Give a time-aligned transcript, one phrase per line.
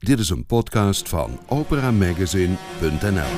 [0.00, 3.30] Dit is een podcast van operamagazine.nl.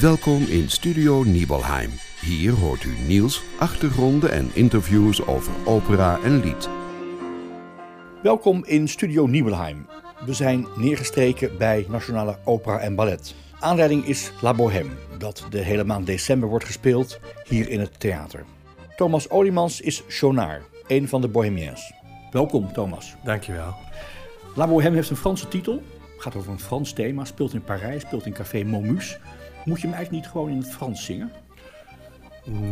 [0.00, 1.90] Welkom in Studio Nibelheim.
[2.20, 6.68] Hier hoort u nieuws, achtergronden en interviews over opera en lied.
[8.22, 9.86] Welkom in Studio Nibelheim.
[10.26, 13.34] We zijn neergestreken bij Nationale Opera en Ballet.
[13.60, 18.44] Aanleiding is La Bohème, dat de hele maand december wordt gespeeld hier in het theater.
[18.96, 21.92] Thomas Olimans is Chonard, een van de Bohemiens.
[22.30, 23.14] Welkom Thomas.
[23.24, 23.74] Dankjewel.
[24.54, 25.82] La Bohème heeft een Franse titel,
[26.18, 29.18] gaat over een Frans thema, speelt in Parijs, speelt in Café Momus.
[29.64, 31.32] Moet je hem eigenlijk niet gewoon in het Frans zingen?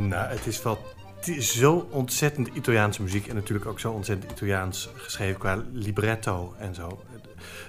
[0.08, 0.78] Nou, het is wel
[1.18, 6.54] het is zo ontzettend Italiaanse muziek en natuurlijk ook zo ontzettend Italiaans geschreven qua libretto
[6.58, 7.04] en zo.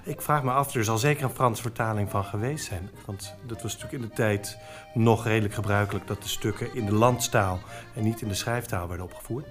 [0.03, 2.89] Ik vraag me af, er zal zeker een Franse vertaling van geweest zijn.
[3.05, 4.57] Want dat was natuurlijk in de tijd
[4.93, 7.59] nog redelijk gebruikelijk dat de stukken in de landstaal
[7.95, 9.45] en niet in de schrijftaal werden opgevoerd.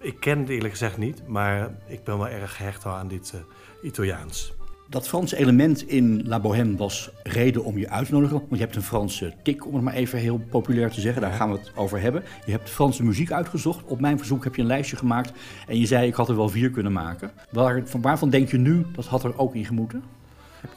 [0.00, 3.40] Ik ken het eerlijk gezegd niet, maar ik ben wel erg gehecht aan dit uh,
[3.82, 4.52] Italiaans.
[4.88, 8.36] Dat Franse element in La Bohème was reden om je uit te nodigen.
[8.36, 11.22] Want je hebt een Franse tik, om het maar even heel populair te zeggen.
[11.22, 12.24] Daar gaan we het over hebben.
[12.44, 13.84] Je hebt Franse muziek uitgezocht.
[13.84, 15.32] Op mijn verzoek heb je een lijstje gemaakt.
[15.66, 17.30] En je zei, ik had er wel vier kunnen maken.
[17.50, 20.02] Waar, van waarvan denk je nu, dat had er ook in gemoeten?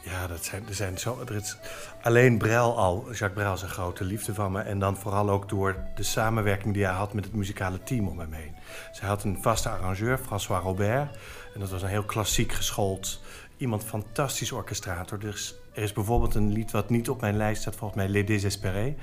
[0.02, 1.20] Ja, dat zijn, er zijn zo.
[1.26, 1.56] Er is
[2.02, 3.04] alleen Brel al.
[3.06, 4.60] Jacques Brel is een grote liefde van me.
[4.60, 8.18] En dan vooral ook door de samenwerking die hij had met het muzikale team om
[8.18, 8.54] hem heen.
[8.92, 11.16] Zij had een vaste arrangeur, François Robert.
[11.54, 13.20] En dat was een heel klassiek geschoold
[13.58, 15.18] iemand fantastisch orchestrator.
[15.18, 18.26] Dus er is bijvoorbeeld een lied wat niet op mijn lijst staat, volgens mij Les
[18.26, 18.94] Désespérés.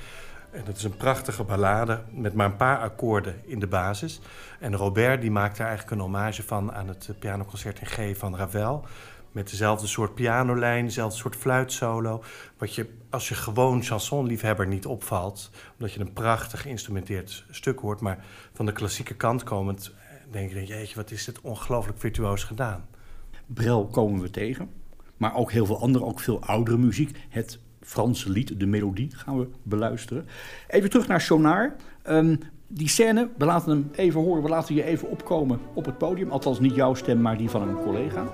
[0.52, 4.20] En dat is een prachtige ballade met maar een paar akkoorden in de basis.
[4.60, 8.36] En Robert die maakt daar eigenlijk een hommage van aan het pianoconcert in G van
[8.36, 8.86] Ravel.
[9.32, 12.24] Met dezelfde soort pianolijn, dezelfde soort fluitsolo.
[12.58, 15.52] Wat je als je gewoon chansonliefhebber niet opvalt.
[15.74, 18.02] Omdat je een prachtig geïnstrumenteerd stuk hoort.
[18.02, 19.94] Maar van de klassieke kant komend
[20.32, 22.88] denk je, wat is dit ongelooflijk virtuoos gedaan.
[23.46, 24.70] Brel komen we tegen.
[25.18, 27.18] Maar ook heel veel andere, ook veel oudere muziek.
[27.30, 30.28] Het Franse lied, de melodie, gaan we beluisteren.
[30.68, 31.76] Even terug naar Sonar.
[32.10, 35.98] Um, die scène, we laten hem even horen, we laten je even opkomen op het
[35.98, 36.32] podium.
[36.32, 38.28] Althans niet jouw stem, maar die van een collega.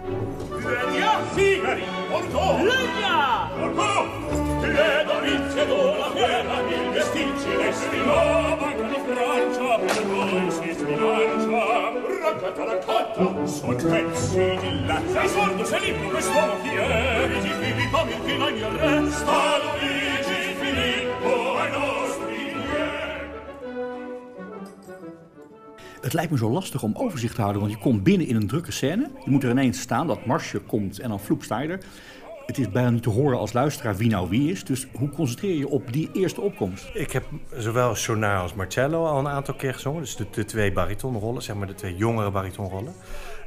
[26.01, 28.47] Het lijkt me zo lastig om overzicht te houden, want je komt binnen in een
[28.47, 29.09] drukke scène.
[29.23, 31.79] Je moet er ineens staan, dat marsje komt en dan vloep sta je er.
[32.45, 34.63] Het is bijna niet te horen als luisteraar wie nou wie is.
[34.63, 36.89] Dus hoe concentreer je op die eerste opkomst?
[36.93, 37.23] Ik heb
[37.57, 40.01] zowel Sonar als Marcello al een aantal keer gezongen.
[40.01, 42.93] Dus de, de twee baritonrollen, zeg maar de twee jongere baritonrollen.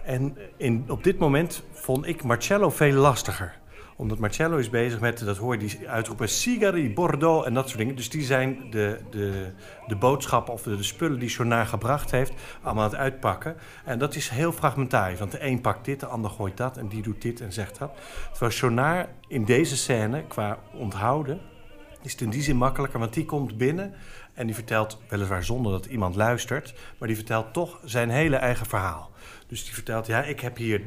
[0.05, 3.63] En in, op dit moment vond ik Marcello veel lastiger
[3.97, 7.79] omdat Marcello is bezig met, dat hoor je die uitroepen, Sigari, Bordeaux en dat soort
[7.79, 7.97] dingen.
[7.97, 9.51] Dus die zijn de, de,
[9.87, 12.33] de boodschappen of de, spullen die Sonar gebracht heeft,
[12.63, 13.57] allemaal aan het uitpakken.
[13.85, 16.89] En dat is heel fragmentarisch, want de een pakt dit, de ander gooit dat en
[16.89, 17.93] die doet dit en zegt dat.
[18.31, 21.41] Terwijl Sonar in deze scène, qua onthouden,
[22.03, 23.95] is het in die zin makkelijker, want die komt binnen
[24.35, 28.67] en die vertelt, weliswaar zonder dat iemand luistert, maar die vertelt toch zijn hele eigen
[28.67, 29.11] verhaal.
[29.47, 30.83] Dus die vertelt, ja, ik heb hier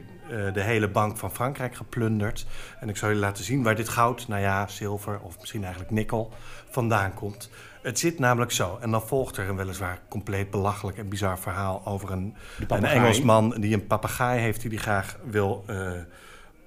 [0.54, 2.46] de hele bank van Frankrijk geplunderd.
[2.80, 5.92] En ik zal je laten zien waar dit goud, nou ja, zilver of misschien eigenlijk
[5.92, 6.32] nikkel,
[6.70, 7.50] vandaan komt.
[7.82, 8.78] Het zit namelijk zo.
[8.82, 12.36] En dan volgt er een weliswaar compleet belachelijk en bizar verhaal over een,
[12.68, 15.92] een Engelsman die een papegaai heeft die hij graag wil uh,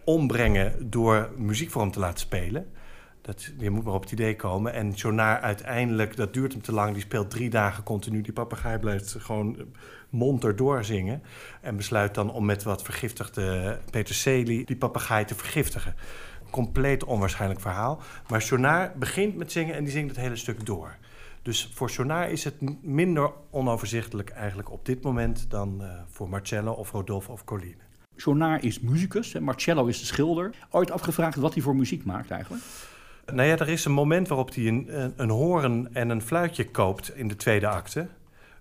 [0.04, 2.72] ombrengen door muziek voor hem te laten spelen.
[3.22, 4.72] Dat, je moet maar op het idee komen.
[4.72, 8.20] En Jonar uiteindelijk, dat duurt hem te lang, die speelt drie dagen continu.
[8.20, 9.56] Die papegaai blijft gewoon
[10.08, 11.22] monter doorzingen.
[11.60, 15.94] En besluit dan om met wat vergiftigde peterselie die papegaai te vergiftigen.
[16.50, 18.02] Compleet onwaarschijnlijk verhaal.
[18.28, 20.96] Maar Jonar begint met zingen en die zingt het hele stuk door.
[21.42, 26.72] Dus voor Jonar is het minder onoverzichtelijk eigenlijk op dit moment dan uh, voor Marcello
[26.72, 27.88] of Rodolfo of Colline.
[28.16, 30.54] Jonar is muzikus en Marcello is de schilder.
[30.70, 32.62] Ooit afgevraagd wat hij voor muziek maakt eigenlijk?
[33.32, 37.16] Nou ja, er is een moment waarop hij een, een hoorn en een fluitje koopt
[37.16, 38.08] in de tweede acte.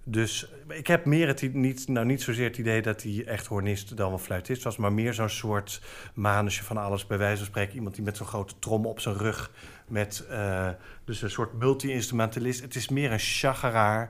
[0.04, 3.98] Dus ik heb meer het niet, nou niet zozeer het idee dat hij echt hornist
[3.98, 5.82] dan wel fluitist was, maar meer zo'n soort
[6.14, 7.08] manusje van alles.
[7.08, 9.52] Bij wijze van spreken iemand die met zo'n grote trom op zijn rug,
[9.88, 10.70] met uh,
[11.06, 12.62] dus een soort multi-instrumentalist.
[12.62, 14.10] Het is meer een chageraar,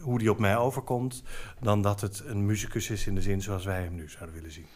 [0.00, 1.22] hoe die op mij overkomt,
[1.60, 4.52] dan dat het een muzikus is in de zin zoals wij hem nu zouden willen
[4.52, 4.66] zien.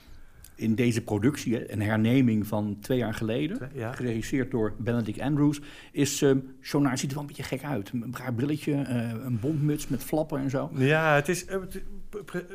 [0.56, 3.92] In deze productie, een herneming van twee jaar geleden, Ja.
[3.92, 5.60] geregisseerd door Benedict Andrews,
[5.92, 6.24] is
[6.60, 7.90] Sonar ziet er wel een beetje gek uit.
[7.92, 10.70] Een raar brilletje, uh, een bontmuts met flappen en zo.
[10.74, 11.44] Ja, het is,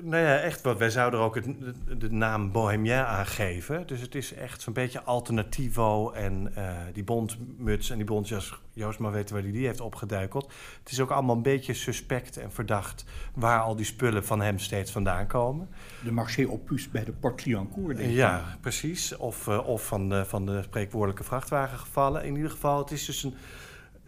[0.04, 0.78] nou ja, echt wat.
[0.78, 1.46] Wij zouden er ook het,
[1.88, 3.88] de, de, naam Bohemien aangeven.
[3.88, 8.60] Dus het is echt zo'n beetje alternativo en uh, die bontmuts en die bontjas.
[8.79, 10.51] Joost maar weten waar hij die heeft opgeduikeld.
[10.79, 14.59] Het is ook allemaal een beetje suspect en verdacht waar al die spullen van hem
[14.59, 15.69] steeds vandaan komen.
[16.03, 18.15] De marché opus bij de Port Cliancourt, denk ik.
[18.15, 19.17] Ja, precies.
[19.17, 22.25] Of, uh, of van, de, van de spreekwoordelijke vrachtwagengevallen.
[22.25, 23.33] In ieder geval, het is dus een...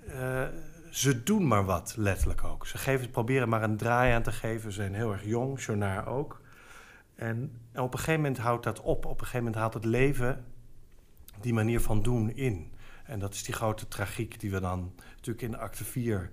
[0.07, 0.43] Uh,
[0.89, 2.67] ze doen maar wat, letterlijk ook.
[2.67, 4.71] Ze geven, proberen maar een draai aan te geven.
[4.71, 6.41] Ze zijn heel erg jong, Jonaar ook.
[7.15, 9.05] En, en op een gegeven moment houdt dat op.
[9.05, 10.45] Op een gegeven moment haalt het leven
[11.41, 12.71] die manier van doen in.
[13.11, 16.29] En dat is die grote tragiek die we dan natuurlijk in acte 4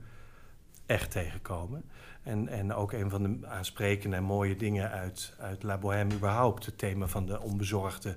[0.86, 1.84] echt tegenkomen.
[2.22, 6.66] En, en ook een van de aansprekende en mooie dingen uit, uit La Bohème überhaupt.
[6.66, 8.16] Het thema van de onbezorgde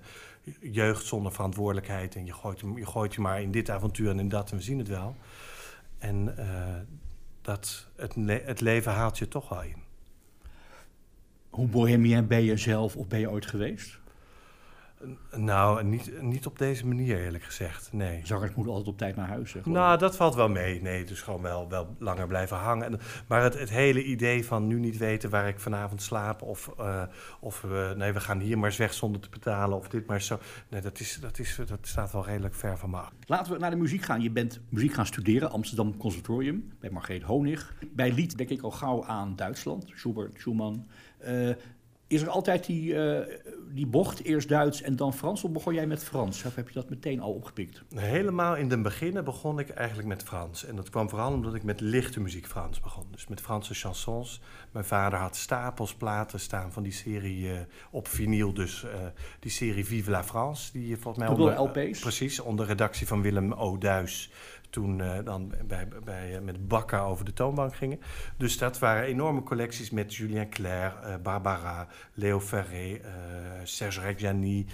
[0.60, 2.16] jeugd zonder verantwoordelijkheid.
[2.16, 4.64] En je gooit, je gooit je maar in dit avontuur en in dat en we
[4.64, 5.16] zien het wel.
[5.98, 6.76] En uh,
[7.42, 8.16] dat, het,
[8.46, 9.84] het leven haalt je toch wel in.
[11.50, 14.01] Hoe bohemien ben je zelf of ben je ooit geweest?
[15.36, 18.22] Nou, niet, niet op deze manier eerlijk gezegd, nee.
[18.24, 19.66] Zangers moeten altijd op tijd naar huis, zeg.
[19.66, 20.82] Nou, dat valt wel mee.
[20.82, 23.00] Nee, dus gewoon wel, wel langer blijven hangen.
[23.28, 26.42] Maar het, het hele idee van nu niet weten waar ik vanavond slaap...
[26.42, 27.04] of, uh,
[27.40, 30.22] of uh, nee, we gaan hier maar eens weg zonder te betalen of dit maar
[30.22, 30.40] zo...
[30.70, 33.12] Nee, dat, is, dat, is, dat staat wel redelijk ver van me af.
[33.26, 34.22] Laten we naar de muziek gaan.
[34.22, 36.74] Je bent muziek gaan studeren, Amsterdam Conservatorium...
[36.80, 37.74] bij Margreet Honig.
[37.92, 40.88] Bij lied denk ik al gauw aan Duitsland, Schubert, Schumann...
[41.28, 41.50] Uh,
[42.12, 43.20] is er altijd die, uh,
[43.70, 45.44] die bocht, eerst Duits en dan Frans?
[45.44, 46.46] Of begon jij met Frans?
[46.46, 47.82] Of heb je dat meteen al opgepikt?
[47.96, 50.66] Helemaal in het begin begon ik eigenlijk met Frans.
[50.66, 53.06] En dat kwam vooral omdat ik met lichte muziek Frans begon.
[53.12, 54.42] Dus met Franse chansons.
[54.72, 57.60] Mijn vader had stapels platen staan van die serie uh,
[57.92, 58.54] op vinyl.
[58.54, 58.92] Dus uh,
[59.40, 60.72] die serie Vive la France.
[60.72, 62.00] Die volgens mij onder, LP's?
[62.00, 63.78] precies, onder redactie van Willem O.
[63.78, 64.32] Duis
[64.72, 68.00] toen uh, dan bij, bij, uh, met Bakka over de toonbank gingen.
[68.38, 73.02] Dus dat waren enorme collecties met Julien Clerc, uh, Barbara, Leo Ferré,
[73.64, 74.66] Serge Reggiani,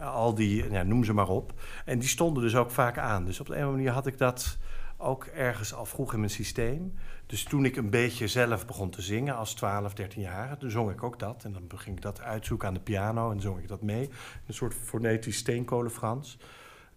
[0.00, 1.52] al die, noem ze maar op.
[1.84, 3.24] En die stonden dus ook vaak aan.
[3.24, 4.58] Dus op de een manier had ik dat
[4.96, 6.94] ook ergens al vroeg in mijn systeem.
[7.26, 10.90] Dus toen ik een beetje zelf begon te zingen als 12, 13 jaar, toen zong
[10.90, 11.44] ik ook dat.
[11.44, 14.10] En dan ging ik dat uitzoeken aan de piano en zong ik dat mee.
[14.46, 16.38] Een soort fonetisch steenkolen-Frans.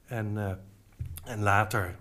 [0.06, 0.59] En,
[1.23, 1.95] en later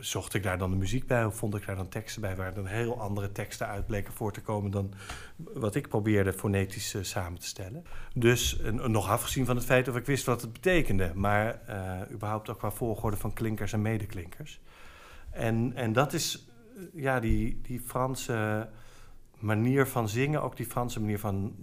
[0.00, 2.54] zocht ik daar dan de muziek bij of vond ik daar dan teksten bij waar
[2.54, 4.92] dan heel andere teksten uit bleken voor te komen dan
[5.36, 7.84] wat ik probeerde fonetisch uh, samen te stellen.
[8.14, 12.50] Dus nog afgezien van het feit of ik wist wat het betekende, maar uh, überhaupt
[12.50, 14.60] ook qua volgorde van klinkers en medeklinkers.
[15.30, 16.48] En, en dat is
[16.92, 18.68] ja, die, die Franse
[19.38, 21.56] manier van zingen, ook die Franse manier van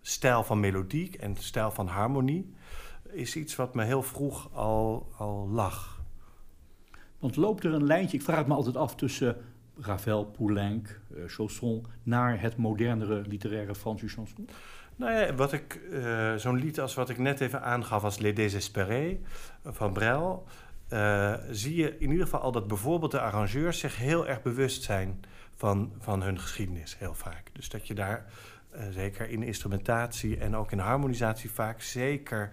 [0.00, 2.54] stijl van melodiek en stijl van harmonie,
[3.12, 6.01] is iets wat me heel vroeg al, al lag.
[7.22, 9.36] Want loopt er een lijntje, ik vraag het me altijd af, tussen
[9.80, 11.86] Ravel, Poulenc, uh, Chausson...
[12.02, 14.48] naar het modernere literaire Franse chanson?
[14.96, 18.34] Nou ja, wat ik, uh, zo'n lied als wat ik net even aangaf als Les
[18.34, 19.16] Désespérés
[19.64, 20.46] van Brel...
[20.92, 24.82] Uh, zie je in ieder geval al dat bijvoorbeeld de arrangeurs zich heel erg bewust
[24.82, 25.24] zijn
[25.56, 27.50] van, van hun geschiedenis, heel vaak.
[27.52, 28.24] Dus dat je daar
[28.90, 32.50] zeker in instrumentatie en ook in harmonisatie vaak zeker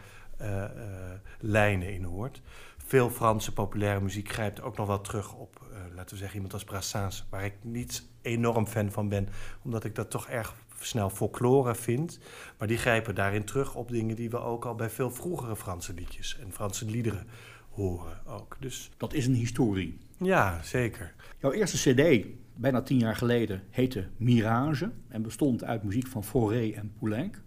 [1.39, 2.42] lijnen in hoort
[2.89, 6.53] veel Franse populaire muziek grijpt ook nog wel terug op, uh, laten we zeggen, iemand
[6.53, 9.28] als Brassens, waar ik niet enorm fan van ben,
[9.64, 12.19] omdat ik dat toch erg snel folklore vind.
[12.57, 15.94] Maar die grijpen daarin terug op dingen die we ook al bij veel vroegere Franse
[15.94, 17.28] liedjes en Franse liederen
[17.69, 18.57] horen ook.
[18.59, 19.97] Dus, dat is een historie.
[20.18, 21.14] Ja, zeker.
[21.40, 22.25] Jouw eerste cd,
[22.56, 27.42] bijna tien jaar geleden, heette Mirage en bestond uit muziek van Fauré en Poulenc.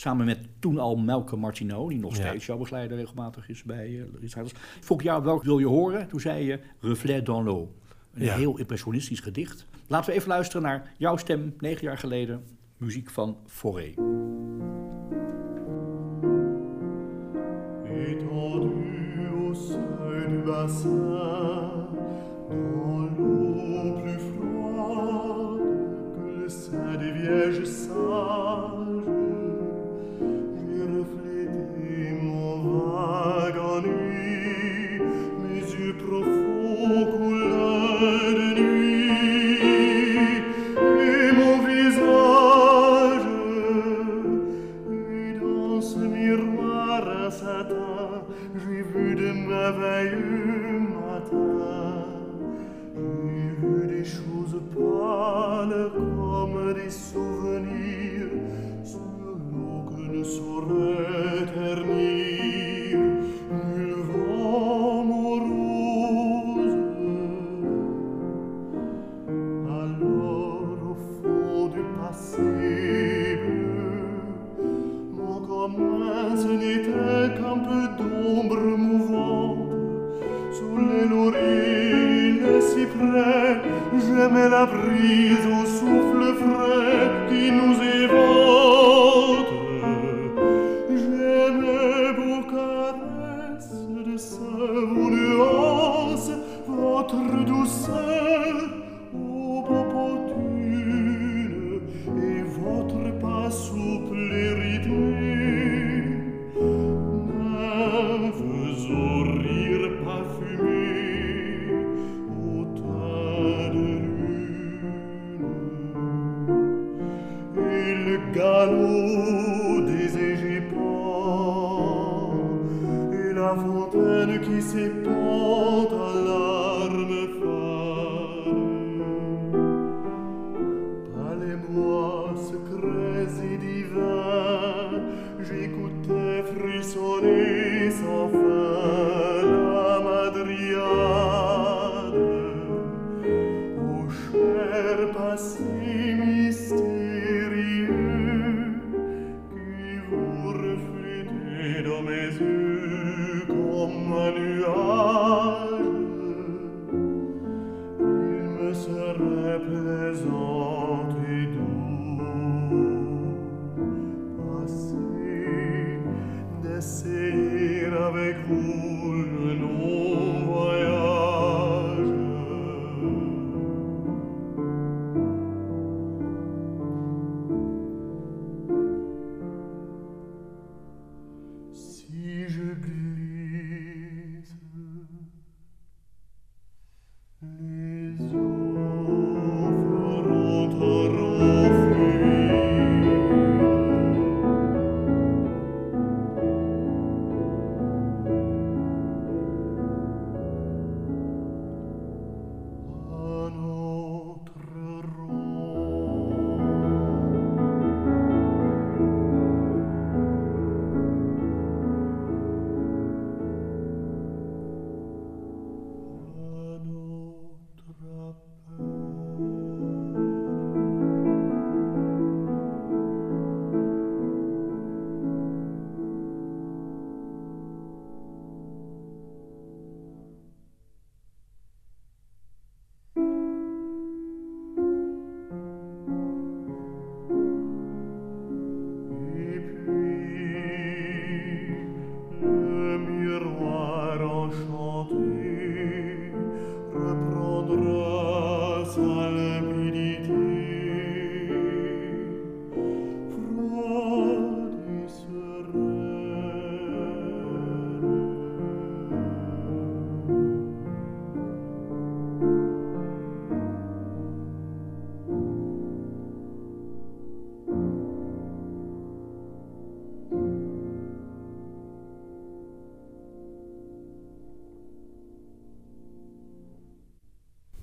[0.00, 2.52] Samen met toen al Melke Martineau, die nog steeds ja.
[2.52, 4.52] jouw begeleider regelmatig is bij uh, recitals.
[4.80, 6.08] Vroeg jou welk wil je horen?
[6.08, 7.68] Toen zei je Reflet dans l'eau.
[8.14, 8.36] Een ja.
[8.36, 9.66] heel impressionistisch gedicht.
[9.86, 12.44] Laten we even luisteren naar jouw stem, negen jaar geleden.
[12.76, 13.94] Muziek van Fauré.
[17.84, 18.28] Étendu
[19.38, 21.59] au seuil du bassin,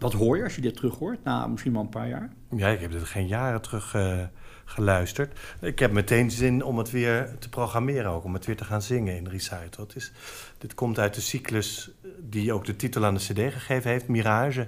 [0.07, 2.29] Wat hoor je als je dit terug hoort, na misschien wel een paar jaar?
[2.55, 4.23] Ja, ik heb dit geen jaren terug eh,
[4.65, 5.39] geluisterd.
[5.61, 8.81] Ik heb meteen zin om het weer te programmeren ook, om het weer te gaan
[8.81, 9.83] zingen in Recital.
[9.83, 10.11] Het is,
[10.57, 14.67] dit komt uit de cyclus die ook de titel aan de cd gegeven heeft, Mirage,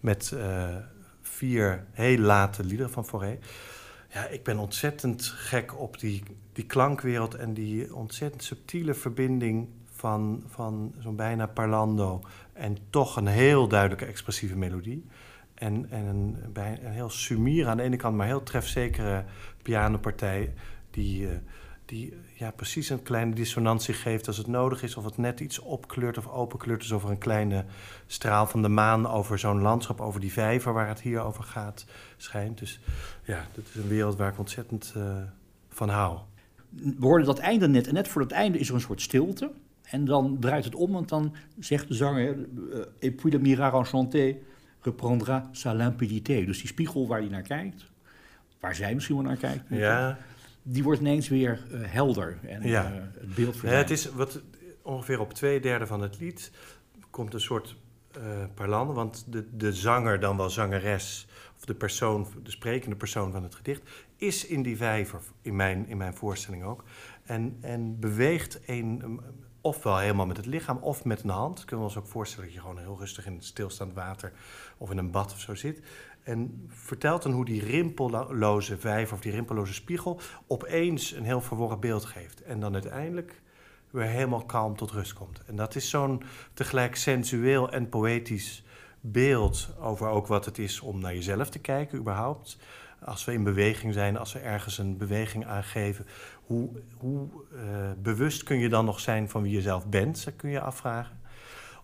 [0.00, 0.76] met eh,
[1.22, 3.38] vier heel late liederen van Fauré.
[4.12, 9.68] Ja, ik ben ontzettend gek op die, die klankwereld en die ontzettend subtiele verbinding
[10.06, 12.20] van, van zo'n bijna parlando
[12.52, 15.06] en toch een heel duidelijke expressieve melodie.
[15.54, 19.24] En, en een, bij, een heel sumier aan de ene kant, maar heel trefzekere
[19.62, 20.54] pianopartij
[20.90, 21.36] die, eh,
[21.84, 24.96] die ja, precies een kleine dissonantie geeft als het nodig is.
[24.96, 26.80] Of het net iets opkleurt of openkleurt.
[26.80, 27.64] Alsof er een kleine
[28.06, 31.86] straal van de maan over zo'n landschap, over die vijver waar het hier over gaat,
[32.16, 32.58] schijnt.
[32.58, 32.80] Dus
[33.24, 35.16] ja, dat is een wereld waar ik ontzettend eh,
[35.68, 36.18] van hou.
[36.70, 37.86] We hoorden dat einde net.
[37.86, 39.52] En net voor het einde is er een soort stilte.
[39.90, 42.36] En dan draait het om, want dan zegt de zanger...
[42.72, 42.78] eh,
[43.08, 44.36] Et puis le mirar enchanté
[44.80, 46.44] reprendra sa limpidité.
[46.44, 47.84] Dus die spiegel waar hij naar kijkt,
[48.60, 49.64] waar zij misschien wel naar kijkt...
[49.68, 50.18] Ja,
[50.62, 52.38] die wordt ineens weer eh, helder.
[52.42, 52.84] En Ja.
[52.84, 53.88] eh, het beeld Ja, verdwijnt.
[53.88, 54.42] het is wat,
[54.82, 56.50] ongeveer op twee derde van het lied
[57.10, 57.76] komt een soort
[58.54, 61.26] parlando, want de, de zanger, dan wel zangeres,
[61.56, 63.82] of de persoon, de sprekende persoon van het gedicht,
[64.16, 66.84] is in die vijver, in mijn, in mijn voorstelling ook.
[67.24, 69.20] En, en beweegt een,
[69.66, 71.64] ofwel helemaal met het lichaam of met een hand.
[71.64, 74.32] Kunnen we ons ook voorstellen dat je gewoon heel rustig in stilstaand water
[74.78, 75.82] of in een bad of zo zit.
[76.22, 81.80] En vertelt dan hoe die rimpelloze vijver of die rimpelloze spiegel opeens een heel verworren
[81.80, 82.42] beeld geeft.
[82.42, 83.42] En dan uiteindelijk
[83.90, 85.42] weer helemaal kalm tot rust komt.
[85.46, 86.22] En dat is zo'n
[86.54, 88.64] tegelijk sensueel en poëtisch
[89.00, 92.58] beeld over ook wat het is om naar jezelf te kijken überhaupt.
[93.04, 96.06] Als we in beweging zijn, als we ergens een beweging aangeven,
[96.42, 97.60] hoe, hoe uh,
[97.98, 101.18] bewust kun je dan nog zijn van wie je zelf bent, dat kun je afvragen.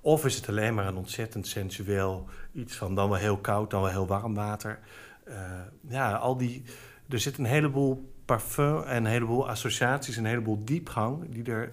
[0.00, 3.82] Of is het alleen maar een ontzettend sensueel iets van dan wel heel koud, dan
[3.82, 4.78] wel heel warm water.
[5.28, 5.34] Uh,
[5.88, 6.62] ja, al die,
[7.08, 11.72] er zit een heleboel parfum en een heleboel associaties, een heleboel diepgang die er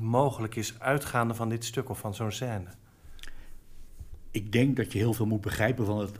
[0.00, 2.68] mogelijk is uitgaande van dit stuk of van zo'n scène.
[4.30, 6.18] Ik denk dat je heel veel moet begrijpen van, het,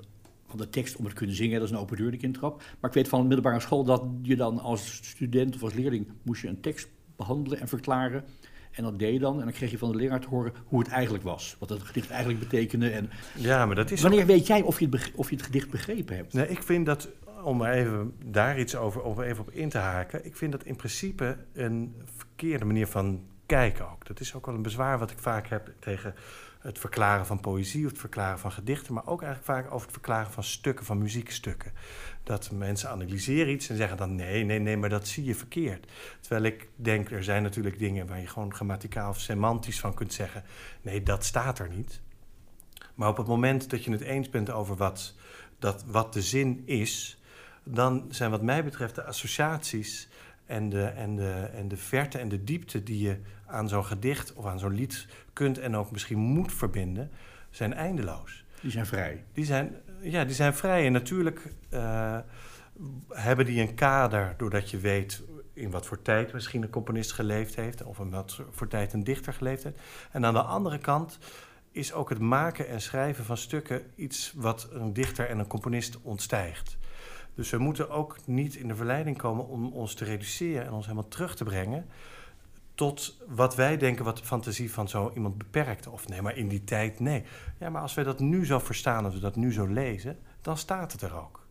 [0.52, 1.58] van de tekst om het te kunnen zingen.
[1.58, 2.62] Dat is een open deur die ik intrap.
[2.80, 6.08] Maar ik weet van de middelbare school dat je dan als student of als leerling
[6.22, 8.24] moest je een tekst behandelen en verklaren.
[8.72, 9.38] En dat deed je dan.
[9.38, 11.56] En dan kreeg je van de leraar te horen hoe het eigenlijk was.
[11.58, 12.90] Wat het gedicht eigenlijk betekende.
[12.90, 15.70] En ja, maar dat is wanneer weet jij of je, het of je het gedicht
[15.70, 16.32] begrepen hebt?
[16.32, 17.08] Nee, ik vind dat,
[17.42, 20.24] om even daar iets over, over even op in te haken.
[20.24, 24.06] Ik vind dat in principe een verkeerde manier van kijken ook.
[24.06, 26.14] Dat is ook wel een bezwaar wat ik vaak heb tegen
[26.62, 29.92] het verklaren van poëzie of het verklaren van gedichten, maar ook eigenlijk vaak over het
[29.92, 31.72] verklaren van stukken, van muziekstukken.
[32.22, 35.86] Dat mensen analyseren iets en zeggen dan nee, nee, nee, maar dat zie je verkeerd.
[36.20, 40.12] Terwijl ik denk, er zijn natuurlijk dingen waar je gewoon grammaticaal of semantisch van kunt
[40.12, 40.44] zeggen,
[40.82, 42.00] nee, dat staat er niet.
[42.94, 45.14] Maar op het moment dat je het eens bent over wat,
[45.58, 47.20] dat, wat de zin is,
[47.64, 50.08] dan zijn wat mij betreft de associaties
[50.52, 53.16] en de, en, de, en de verte en de diepte die je
[53.46, 57.10] aan zo'n gedicht of aan zo'n lied kunt en ook misschien moet verbinden,
[57.50, 58.44] zijn eindeloos.
[58.60, 59.24] Die zijn vrij.
[59.32, 60.86] Die zijn, ja, die zijn vrij.
[60.86, 62.18] En natuurlijk uh,
[63.08, 67.56] hebben die een kader doordat je weet in wat voor tijd misschien een componist geleefd
[67.56, 69.80] heeft, of in wat voor tijd een dichter geleefd heeft.
[70.10, 71.18] En aan de andere kant
[71.70, 75.98] is ook het maken en schrijven van stukken iets wat een dichter en een componist
[76.02, 76.76] ontstijgt.
[77.34, 80.86] Dus we moeten ook niet in de verleiding komen om ons te reduceren en ons
[80.86, 81.86] helemaal terug te brengen
[82.74, 85.86] tot wat wij denken wat de fantasie van zo iemand beperkt.
[85.86, 87.24] Of nee, maar in die tijd nee.
[87.58, 90.56] Ja, maar als wij dat nu zo verstaan, als we dat nu zo lezen, dan
[90.56, 91.46] staat het er ook.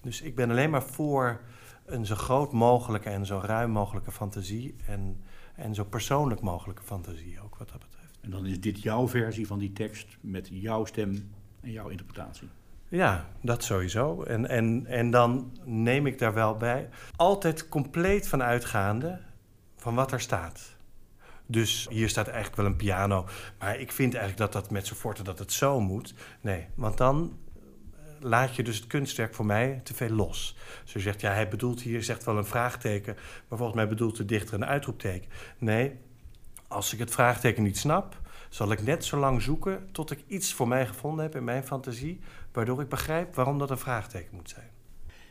[0.00, 1.40] Dus ik ben alleen maar voor
[1.84, 5.22] een zo groot mogelijke en zo ruim mogelijke fantasie en,
[5.54, 8.18] en zo persoonlijk mogelijke fantasie ook wat dat betreft.
[8.20, 11.30] En dan is dit jouw versie van die tekst met jouw stem
[11.60, 12.48] en jouw interpretatie.
[12.94, 14.22] Ja, dat sowieso.
[14.22, 16.88] En, en, en dan neem ik daar wel bij.
[17.16, 19.20] Altijd compleet van uitgaande
[19.76, 20.76] van wat er staat.
[21.46, 23.26] Dus hier staat eigenlijk wel een piano.
[23.58, 26.14] Maar ik vind eigenlijk dat dat met forte dat het zo moet.
[26.40, 27.38] Nee, want dan
[27.94, 30.56] eh, laat je dus het kunstwerk voor mij te veel los.
[30.84, 33.14] Zo zegt, ja, hij bedoelt hier, zegt wel een vraagteken...
[33.48, 35.30] maar volgens mij bedoelt de dichter een uitroepteken.
[35.58, 35.98] Nee,
[36.68, 38.20] als ik het vraagteken niet snap...
[38.48, 41.64] zal ik net zo lang zoeken tot ik iets voor mij gevonden heb in mijn
[41.64, 42.20] fantasie...
[42.54, 44.66] waardoor ik begrijp waarom dat een vraagteken moet zijn.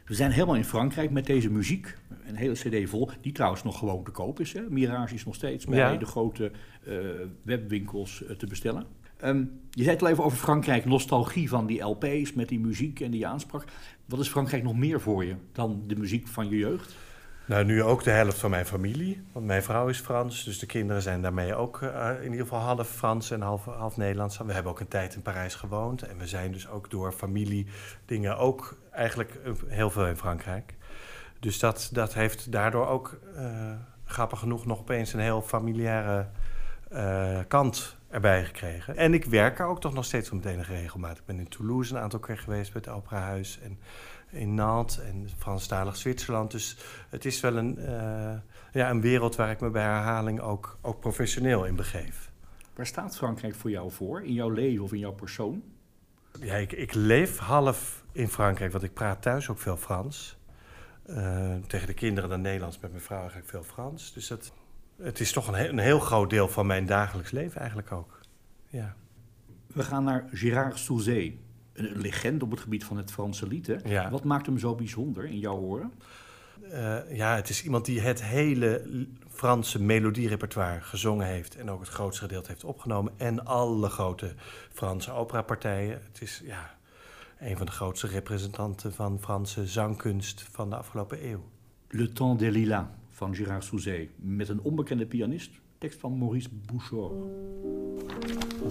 [0.05, 1.97] We zijn helemaal in Frankrijk met deze muziek.
[2.25, 4.53] Een hele cd vol, die trouwens nog gewoon te koop is.
[4.53, 4.61] Hè?
[4.69, 6.51] Mirage is nog steeds bij de grote
[6.87, 6.97] uh,
[7.41, 8.85] webwinkels uh, te bestellen.
[9.23, 12.99] Um, je zei het al even over Frankrijk, nostalgie van die LP's met die muziek
[12.99, 13.63] en die aanspraak.
[14.05, 16.95] Wat is Frankrijk nog meer voor je dan de muziek van je jeugd?
[17.45, 19.23] Nou, nu ook de helft van mijn familie.
[19.31, 22.59] Want mijn vrouw is Frans, dus de kinderen zijn daarmee ook uh, in ieder geval
[22.59, 24.37] half Frans en half, half Nederlands.
[24.37, 26.01] We hebben ook een tijd in Parijs gewoond.
[26.01, 27.67] En we zijn dus ook door familie
[28.05, 30.75] dingen ook eigenlijk heel veel in Frankrijk.
[31.39, 33.71] Dus dat, dat heeft daardoor ook, uh,
[34.05, 36.27] grappig genoeg, nog opeens een heel familiaire
[37.47, 38.97] kant erbij gekregen.
[38.97, 41.17] En ik werk er ook toch nog steeds met enige regelmaat.
[41.17, 43.59] Ik ben in Toulouse een aantal keer geweest bij het Operahuis.
[43.63, 43.79] En
[44.33, 46.51] in Nantes en Franstalig Zwitserland.
[46.51, 46.77] Dus
[47.09, 48.33] het is wel een, uh,
[48.71, 52.31] ja, een wereld waar ik me bij herhaling ook, ook professioneel in begeef.
[52.75, 55.63] Waar staat Frankrijk voor jou voor, in jouw leven of in jouw persoon?
[56.39, 60.37] Ja, ik, ik leef half in Frankrijk, want ik praat thuis ook veel Frans.
[61.05, 64.13] Uh, tegen de kinderen dan Nederlands, met mijn vrouw eigenlijk veel Frans.
[64.13, 64.53] Dus dat,
[64.97, 68.19] het is toch een, he een heel groot deel van mijn dagelijks leven eigenlijk ook.
[68.67, 68.95] Ja.
[69.67, 71.33] We gaan naar Gérard Souzet
[71.73, 73.75] een legende op het gebied van het Franse lied.
[73.85, 74.09] Ja.
[74.09, 75.91] Wat maakt hem zo bijzonder in jouw horen?
[76.71, 81.89] Uh, ja, het is iemand die het hele Franse melodierepertoire gezongen heeft en ook het
[81.89, 83.13] grootste gedeelte heeft opgenomen.
[83.17, 84.33] En alle grote
[84.71, 86.01] Franse operapartijen.
[86.11, 86.77] Het is ja,
[87.39, 91.43] een van de grootste representanten van Franse zangkunst van de afgelopen eeuw.
[91.89, 95.51] Le Temps des Lilas van Gérard Souzet met een onbekende pianist.
[95.77, 97.13] Tekst van Maurice Bouchard.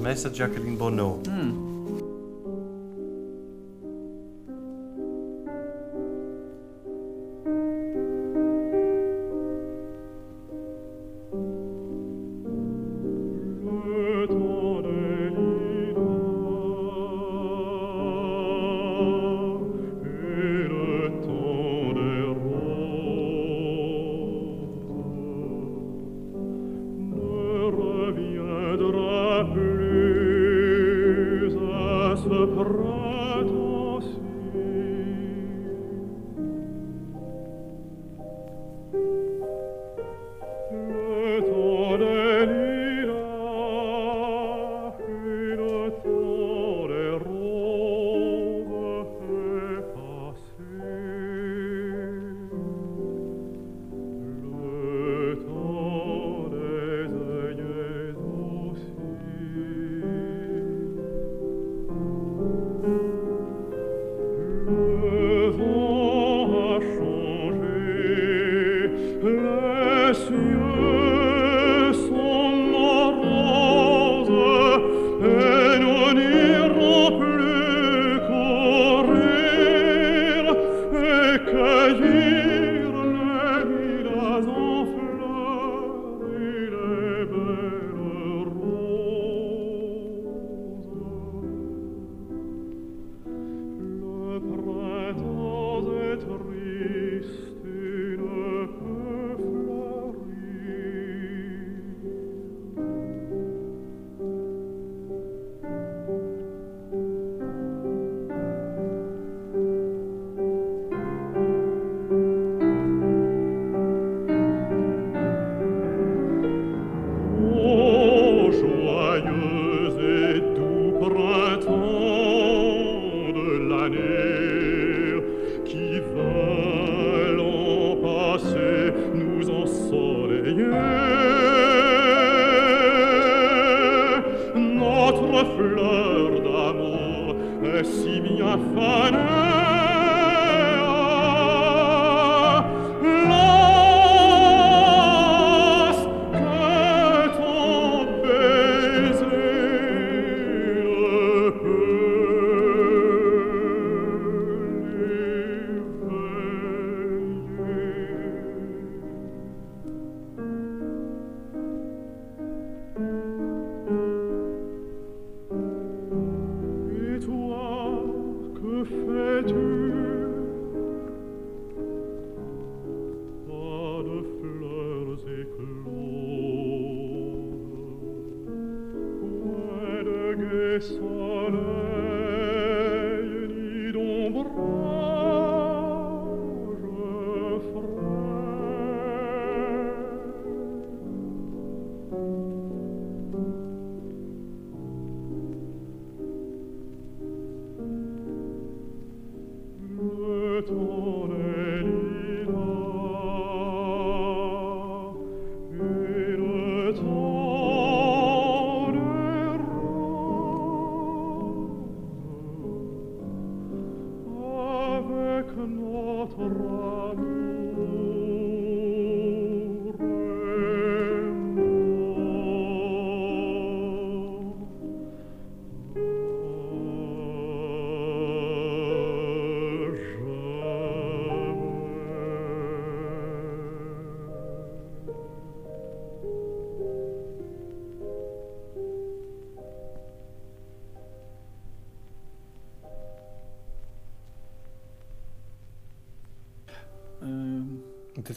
[0.01, 1.29] Meester Jacqueline Bonneau.
[1.29, 1.82] Hmm.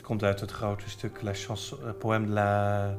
[0.05, 2.97] Komt uit het grote stuk La chanson, eh, Poème de la,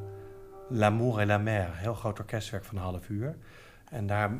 [0.69, 1.69] L'amour et la mer.
[1.73, 3.35] Heel groot orkestwerk van een half uur.
[3.89, 4.39] En daar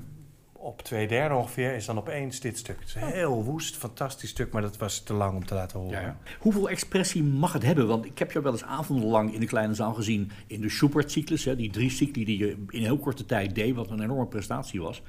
[0.54, 2.80] op twee derde ongeveer is dan opeens dit stuk.
[2.80, 5.80] Het is een heel woest, fantastisch stuk, maar dat was te lang om te laten
[5.80, 6.02] horen.
[6.02, 6.18] ja.
[6.40, 7.88] Hoeveel expressie mag het hebben?
[7.88, 11.46] Want ik heb jou wel eens avondenlang in de kleine zaal gezien in de Schubert-cyclus.
[11.46, 14.82] hè, Die drie cycli die je in heel korte tijd deed, wat een enorme prestatie
[14.82, 15.02] was.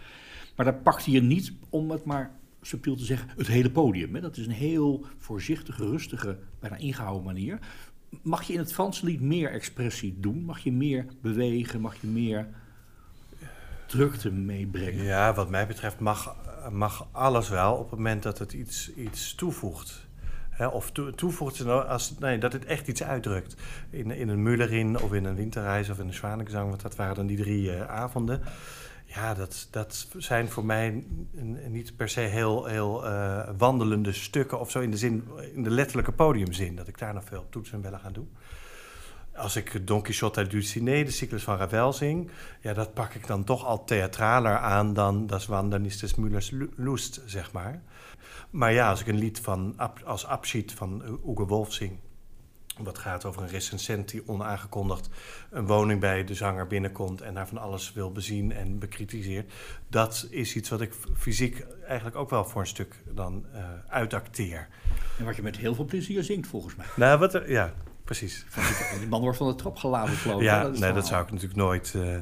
[0.57, 2.31] Maar daar pakte je niet, om het maar
[2.63, 4.15] subtiel te zeggen, het hele podium.
[4.15, 4.21] Hè.
[4.21, 7.59] Dat is een heel voorzichtige, rustige, bijna ingehouden manier.
[8.23, 10.45] Mag je in het Franse lied meer expressie doen?
[10.45, 11.81] Mag je meer bewegen?
[11.81, 12.49] Mag je meer
[13.87, 15.05] drukte meebrengen?
[15.05, 16.37] Ja, wat mij betreft mag,
[16.71, 20.07] mag alles wel op het moment dat het iets, iets toevoegt.
[20.73, 23.55] Of toe- toevoegt als, nee, dat het echt iets uitdrukt.
[23.91, 27.15] In, in een Mullerin of in een Winterreis of in een Zwanengezang, want dat waren
[27.15, 28.41] dan die drie eh, avonden.
[29.15, 31.05] Ja, dat, dat zijn voor mij
[31.69, 35.71] niet per se heel, heel eh, wandelende stukken of zo in de, zin, in de
[35.71, 36.77] letterlijke podiumzin.
[36.77, 38.31] Dat ik daar nog veel toetsen en bellen ga doen.
[39.37, 43.27] Als ik Don Quixote du Ciné, de cyclus van Ravel zing, ja, dat pak ik
[43.27, 47.83] dan toch al theatraler aan dan Das Wandern ist des Müllers Lu- Lust, zeg maar.
[48.51, 51.99] Maar ja, als ik een lied van, als Abschied van Uwe Wolf zing,
[52.85, 55.09] wat gaat over een recensent die onaangekondigd
[55.51, 59.53] een woning bij de zanger binnenkomt en daar van alles wil bezien en bekritiseert.
[59.89, 64.69] Dat is iets wat ik fysiek eigenlijk ook wel voor een stuk dan eh, uitacteer.
[65.19, 66.87] En wat je met heel veel plezier zingt, volgens mij.
[66.97, 67.73] Nou, wat er, ja,
[68.05, 68.45] precies.
[68.99, 70.47] Die man wordt van de trap geladen, geloof ik.
[70.47, 72.17] Ja, is nee, dat zou ik natuurlijk nooit, eh,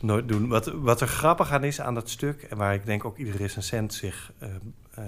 [0.00, 0.48] nooit doen.
[0.48, 3.36] Wat, wat er grappig aan is aan dat stuk, en waar ik denk ook iedere
[3.36, 5.04] recensent zich eh,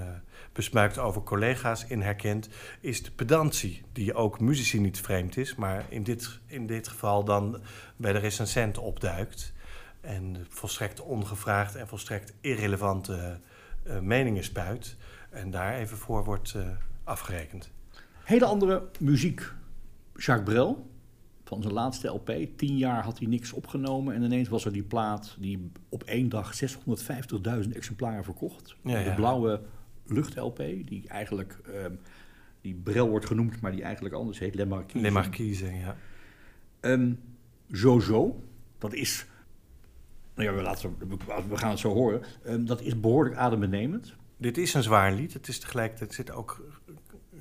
[0.59, 2.49] besmuikt over collega's in herkent,
[2.81, 7.25] is de pedantie, die ook muzici niet vreemd is, maar in dit, in dit geval
[7.25, 7.61] dan
[7.97, 9.53] bij de recensent opduikt.
[10.01, 13.41] En volstrekt ongevraagd en volstrekt irrelevante
[13.83, 14.97] eh, meningen spuit.
[15.31, 16.63] En daar even voor wordt eh,
[17.05, 17.71] afgerekend.
[18.25, 19.53] Hele andere muziek.
[20.15, 20.91] Jacques Brel,
[21.45, 22.33] van zijn laatste LP.
[22.57, 24.15] Tien jaar had hij niks opgenomen.
[24.15, 28.77] En ineens was er die plaat die op één dag 650.000 exemplaren verkocht.
[28.83, 29.61] Ja, De blauwe
[30.11, 31.59] lucht-LP, die eigenlijk...
[31.75, 31.93] ehm,
[32.61, 34.55] die Brel wordt genoemd, maar die eigenlijk anders heet.
[34.55, 35.03] Le Marquis.
[35.03, 35.97] Les Marquise, ja.
[36.81, 37.13] Ehm,
[37.67, 38.43] Jojo,
[38.79, 39.27] dat is...
[40.35, 40.97] Nou ja, we, laten,
[41.49, 42.23] we gaan het zo horen.
[42.45, 44.15] Ehm, dat is behoorlijk adembenemend.
[44.37, 45.33] Dit is een zwaar lied.
[45.33, 46.63] Het is tegelijkertijd er zitten ook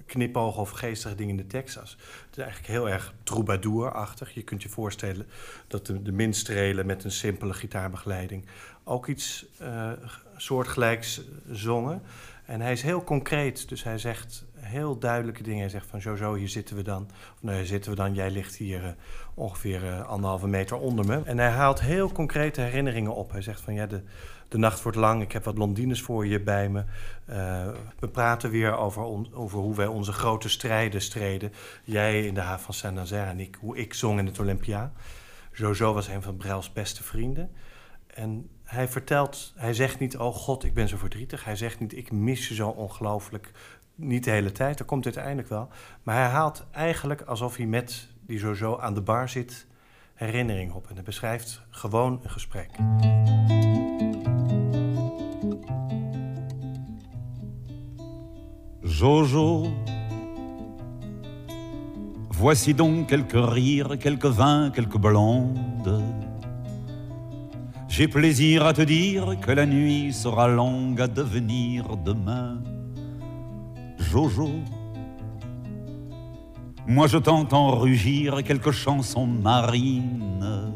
[0.06, 1.80] knipogen of geestige dingen in de tekst.
[1.80, 4.34] Als- Het is eigenlijk heel erg troubadour-achtig.
[4.34, 5.28] Je kunt je voorstellen
[5.68, 8.46] dat de, de minstrelen met een simpele gitaarbegeleiding
[8.84, 9.92] ook iets eh,
[10.38, 12.02] soortgelijks zongen.
[12.48, 15.60] En hij is heel concreet, dus hij zegt heel duidelijke dingen.
[15.60, 17.04] Hij zegt van zo, zo, hier zitten we dan.
[17.36, 18.92] Of nou, hier zitten we dan, jij ligt hier eh,
[19.34, 21.22] ongeveer eh, anderhalve meter onder me.
[21.24, 23.32] En hij haalt heel concrete herinneringen op.
[23.32, 24.04] Hij zegt van ja, de,
[24.48, 26.84] de nacht wordt lang, ik heb wat blondines voor je bij me.
[27.26, 27.68] Eh,
[28.00, 29.04] we praten weer over,
[29.36, 31.54] over hoe wij onze grote strijden streden.
[31.84, 34.92] Jij in de haven van Saint-Nazaire en ik, hoe ik zong in het Olympia.
[35.54, 37.52] Jojo was een van Brels beste vrienden.
[38.08, 41.44] En hij vertelt, hij zegt niet, oh god, ik ben zo verdrietig.
[41.44, 43.52] Hij zegt niet, ik mis je zo ongelooflijk.
[43.96, 45.68] Niet de hele tijd, dat komt uiteindelijk wel.
[46.04, 49.68] Maar hij haalt eigenlijk alsof hij met die zo aan de bar zit,
[50.14, 50.88] herinnering op.
[50.88, 52.70] En hij beschrijft gewoon een gesprek.
[58.82, 59.74] Jojo,
[62.30, 66.27] voici donc quelques rires, quelques vins, quelques blondes.
[67.88, 72.62] J'ai plaisir à te dire que la nuit sera longue à devenir demain.
[73.98, 74.50] Jojo,
[76.86, 80.72] moi je t'entends rugir quelques chansons marines.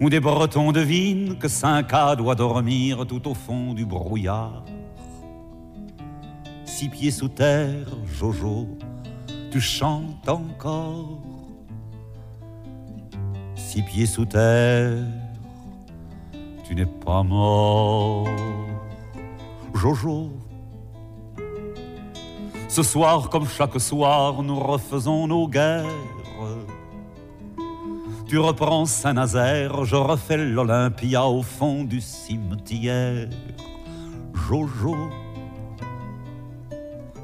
[0.00, 4.64] Où des Bretons devinent que Cinq-A doit dormir tout au fond du brouillard.
[6.66, 8.68] Six pieds sous terre, Jojo,
[9.50, 11.22] tu chantes encore.
[13.54, 15.02] Six pieds sous terre,
[16.66, 18.26] tu n'es pas mort.
[19.74, 20.30] Jojo,
[22.68, 25.86] ce soir comme chaque soir, nous refaisons nos guerres.
[28.26, 33.28] Tu reprends Saint-Nazaire, je refais l'Olympia au fond du cimetière.
[34.34, 34.96] Jojo,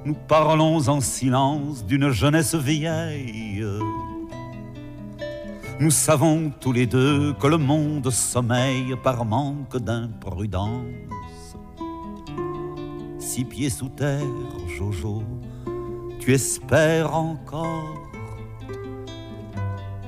[0.04, 3.64] nous parlons en silence d'une jeunesse vieille.
[5.82, 11.56] Nous savons tous les deux que le monde sommeille par manque d'imprudence.
[13.18, 14.22] Six pieds sous terre,
[14.78, 15.24] Jojo,
[16.20, 17.96] tu espères encore.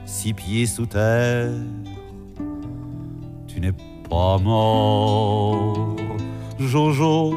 [0.05, 1.51] Six pieds sous terre,
[3.49, 3.75] tu n'es
[4.09, 5.97] pas mort,
[6.61, 7.35] Jojo.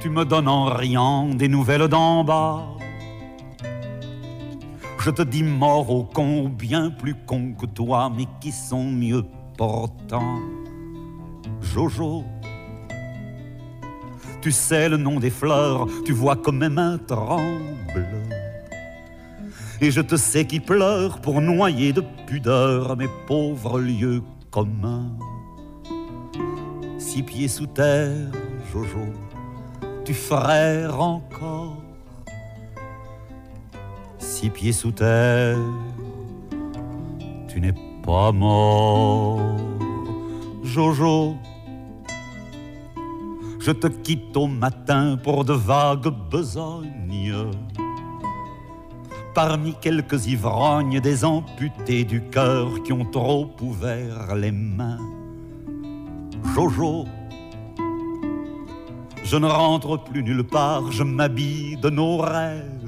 [0.00, 2.77] Tu me donnes en riant des nouvelles d'en bas
[5.08, 9.24] je te dis mort au con, bien plus con que toi, mais qui sont mieux
[9.56, 10.38] portants?
[11.62, 12.24] Jojo,
[14.42, 18.06] tu sais le nom des fleurs, tu vois comme mes mains tremblent.
[19.80, 25.16] Et je te sais qui pleure pour noyer de pudeur mes pauvres lieux communs.
[26.98, 28.30] Six pieds sous terre,
[28.70, 29.06] Jojo,
[30.04, 31.87] tu frères encore
[34.38, 35.58] six pieds sous terre,
[37.48, 37.74] tu n'es
[38.06, 39.40] pas mort,
[40.62, 41.34] Jojo.
[43.58, 47.50] Je te quitte au matin pour de vagues besognes.
[49.34, 55.04] Parmi quelques ivrognes, des amputés du cœur qui ont trop ouvert les mains.
[56.54, 57.06] Jojo,
[59.24, 62.78] je ne rentre plus nulle part, je m'habille de nos rêves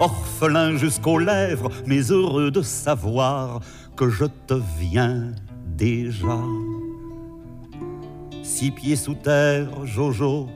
[0.00, 3.60] orphelin jusqu'aux lèvres, mais heureux de savoir
[3.96, 5.32] que je te viens
[5.76, 6.38] déjà.
[8.42, 10.48] Six pieds sous terre, Jojo,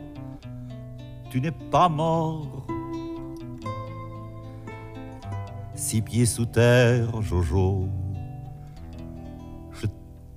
[1.31, 2.67] tu n'es pas mort.
[5.75, 7.89] Six pieds sous terre, Jojo,
[9.73, 9.87] je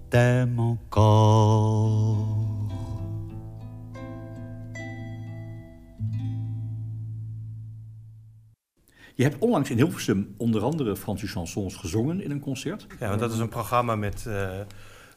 [0.10, 2.37] t'aime encore.
[9.18, 12.86] Je hebt onlangs in Hilversum onder andere Franse chansons gezongen in een concert.
[13.00, 14.50] Ja, want dat is een programma met, uh,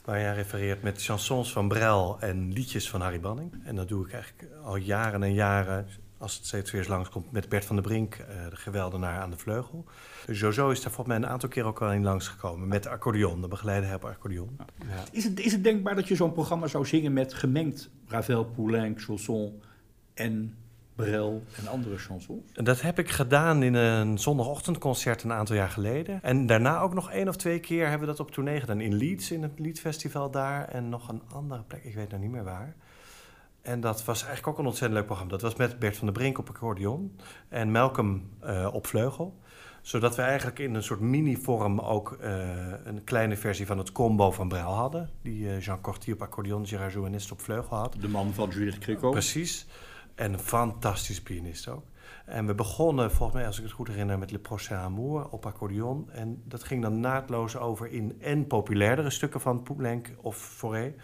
[0.05, 3.61] waar jij refereert met chansons van Brel en liedjes van Harry Banning.
[3.65, 5.87] En dat doe ik eigenlijk al jaren en jaren,
[6.19, 9.31] als het steeds weer eens langskomt, met Bert van der Brink, uh, de geweldenaar aan
[9.31, 9.85] de vleugel.
[10.27, 13.41] Dus Jojo is daar volgens mij een aantal keer ook al in langsgekomen met accordeon,
[13.41, 14.57] de begeleider op accordeon.
[14.89, 15.05] Ja.
[15.13, 19.01] Is, het, is het denkbaar dat je zo'n programma zou zingen met gemengd Ravel, Poulenc,
[19.01, 19.63] chanson
[20.15, 20.55] en
[21.01, 22.53] Brel en andere chansons?
[22.53, 26.23] Dat heb ik gedaan in een zondagochtendconcert een aantal jaar geleden.
[26.23, 28.81] En daarna ook nog één of twee keer hebben we dat op tournee gedaan.
[28.81, 30.69] In Leeds, in het Liedfestival daar.
[30.69, 32.75] En nog een andere plek, ik weet nog niet meer waar.
[33.63, 35.33] En dat was eigenlijk ook een ontzettend leuk programma.
[35.33, 37.17] Dat was met Bert van der Brink op accordeon
[37.49, 39.39] en Malcolm uh, op vleugel.
[39.83, 42.29] Zodat we eigenlijk in een soort mini-vorm ook uh,
[42.85, 45.11] een kleine versie van het combo van Brel hadden.
[45.23, 47.97] Die uh, Jean Cortier op accordeon, Gérard Jouanist op vleugel had.
[48.01, 49.11] De man van Judith Cricot.
[49.11, 49.67] Precies.
[50.21, 51.85] En een fantastische pianist ook.
[52.25, 55.47] En we begonnen, volgens mij, als ik het goed herinner, met Le Prochain Amour op
[55.47, 56.11] accordeon.
[56.11, 60.95] En dat ging dan naadloos over in en populairdere stukken van Poulenc of Fauré.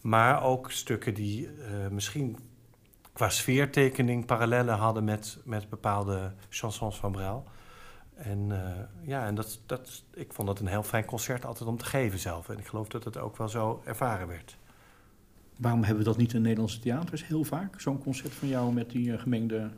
[0.00, 2.38] Maar ook stukken die uh, misschien
[3.12, 7.44] qua sfeertekening parallellen hadden met, met bepaalde chansons van Brel.
[8.14, 8.58] En uh,
[9.08, 12.18] ja, en dat, dat, ik vond dat een heel fijn concert altijd om te geven
[12.18, 12.48] zelf.
[12.48, 14.57] En ik geloof dat het ook wel zo ervaren werd.
[15.58, 17.80] Waarom hebben we dat niet in Nederlandse theaters heel vaak?
[17.80, 19.70] Zo'n concert van jou met die uh, gemengde...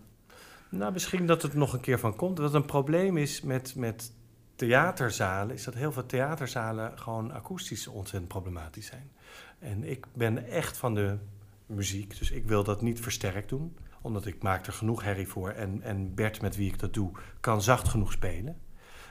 [0.68, 2.38] Nou, misschien dat het nog een keer van komt.
[2.38, 4.12] Wat een probleem is met, met
[4.54, 9.10] theaterzalen is dat heel veel theaterzalen gewoon akoestisch ontzettend problematisch zijn.
[9.58, 11.18] En ik ben echt van de
[11.66, 13.76] muziek, dus ik wil dat niet versterkt doen.
[14.02, 17.10] Omdat ik maak er genoeg herrie voor en, en Bert, met wie ik dat doe,
[17.40, 18.60] kan zacht genoeg spelen.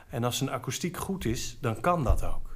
[0.10, 2.49] En als een akoestiek goed is, dan kan dat ook.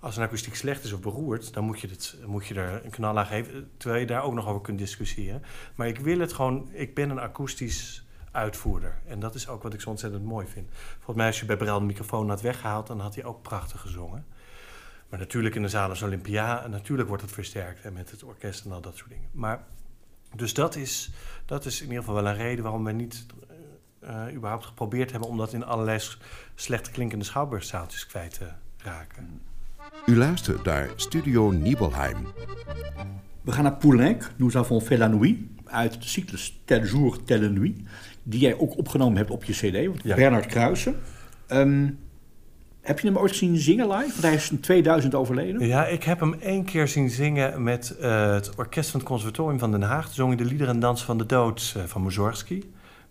[0.00, 2.90] Als een akoestiek slecht is of beroerd, dan moet je, het, moet je er een
[2.90, 3.70] knal aan geven.
[3.76, 5.42] Terwijl je daar ook nog over kunt discussiëren.
[5.74, 9.00] Maar ik wil het gewoon, ik ben een akoestisch uitvoerder.
[9.06, 10.68] En dat is ook wat ik zo ontzettend mooi vind.
[10.94, 13.80] Volgens mij, als je bij Brel de microfoon had weggehaald, dan had hij ook prachtig
[13.80, 14.26] gezongen.
[15.08, 17.84] Maar natuurlijk in de zaal als Olympia, natuurlijk wordt het versterkt.
[17.84, 19.28] En met het orkest en al dat soort dingen.
[19.32, 19.64] Maar,
[20.34, 21.10] dus dat is,
[21.44, 23.26] dat is in ieder geval wel een reden waarom we niet
[24.02, 26.00] uh, überhaupt geprobeerd hebben om dat in allerlei
[26.54, 29.42] slecht klinkende schouwburgzaaltjes kwijt te raken.
[30.06, 32.16] U luistert naar Studio Nibelheim.
[33.42, 37.48] We gaan naar Poulenc, Nous avons fait la nuit, uit de cyclus Tel jour, telle
[37.48, 37.76] nuit,
[38.22, 40.14] die jij ook opgenomen hebt op je cd, ja.
[40.14, 40.96] Bernard Kruijsen.
[41.48, 41.98] Um,
[42.80, 44.10] heb je hem ooit zien zingen live?
[44.10, 45.66] Want hij is in 2000 overleden.
[45.66, 49.58] Ja, ik heb hem één keer zien zingen met uh, het orkest van het Conservatorium
[49.58, 50.12] van Den Haag.
[50.12, 52.62] Zong hij de liederen en dans van de dood uh, van Mussorgsky.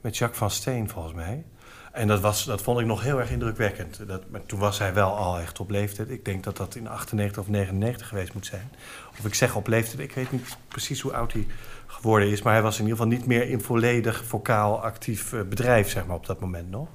[0.01, 1.43] Met Jacques van Steen, volgens mij.
[1.91, 4.07] En dat, was, dat vond ik nog heel erg indrukwekkend.
[4.07, 6.09] Dat, toen was hij wel al echt op leeftijd.
[6.09, 8.71] Ik denk dat dat in 98 of 99 geweest moet zijn.
[9.19, 11.47] Of ik zeg op leeftijd, ik weet niet precies hoe oud hij
[11.87, 12.41] geworden is.
[12.41, 16.05] Maar hij was in ieder geval niet meer in volledig vocaal actief uh, bedrijf, zeg
[16.05, 16.87] maar, op dat moment nog.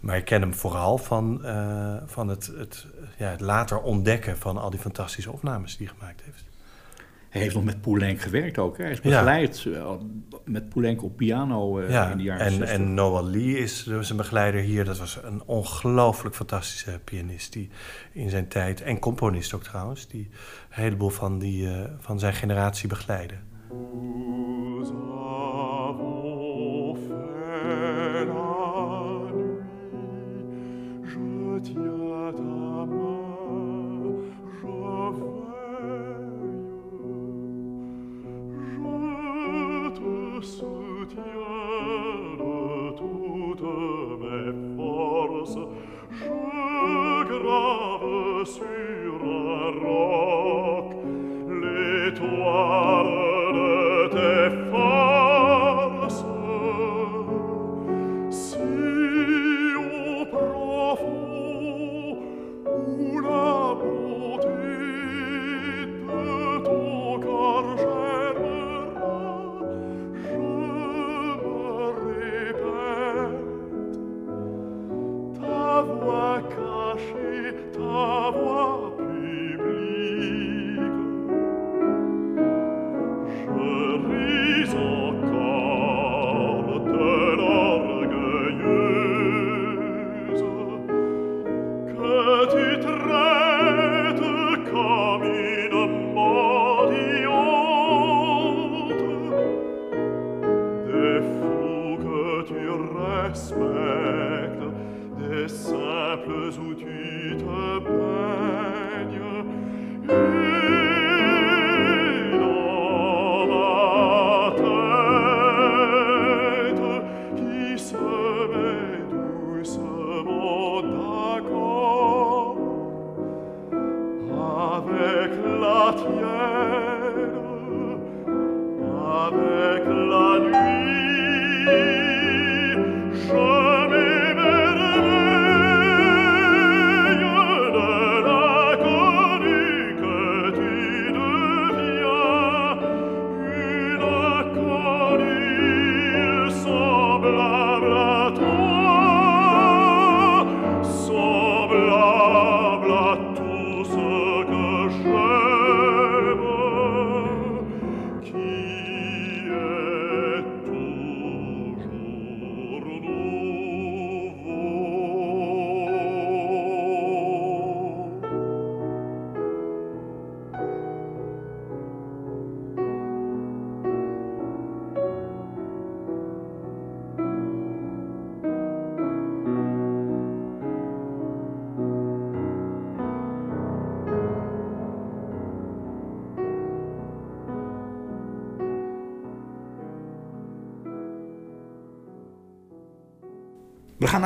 [0.00, 2.86] Maar ik ken hem vooral van, uh, van het, het,
[3.16, 6.44] ja, het later ontdekken van al die fantastische opnames die hij gemaakt heeft.
[7.28, 8.76] Hij heeft nog met Poulenc gewerkt ook.
[8.76, 8.82] Hè?
[8.82, 9.96] Hij is begeleid ja.
[10.44, 12.70] met Poulenc op piano uh, ja, in de jaren en, 60.
[12.70, 14.84] En Noah Lee is zijn begeleider hier.
[14.84, 17.52] Dat was een ongelooflijk fantastische pianist.
[17.52, 17.70] Die
[18.12, 20.28] in zijn tijd, en componist ook trouwens, die
[20.68, 23.34] een heleboel van, die, uh, van zijn generatie begeleidde.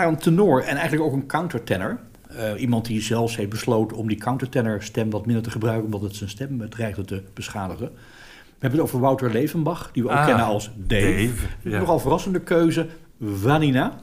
[0.00, 1.98] Naar een tenor en eigenlijk ook een countertenor.
[2.32, 6.00] Uh, iemand die zelfs heeft besloten om die countertenor stem wat minder te gebruiken, omdat
[6.00, 7.86] het zijn stem dreigde te beschadigen.
[7.88, 11.06] We hebben het over Wouter Levenbach, die we ook Ah, kennen als Dave.
[11.06, 11.78] Dave, ja.
[11.78, 12.86] Nogal verrassende keuze,
[13.22, 14.00] Vanina.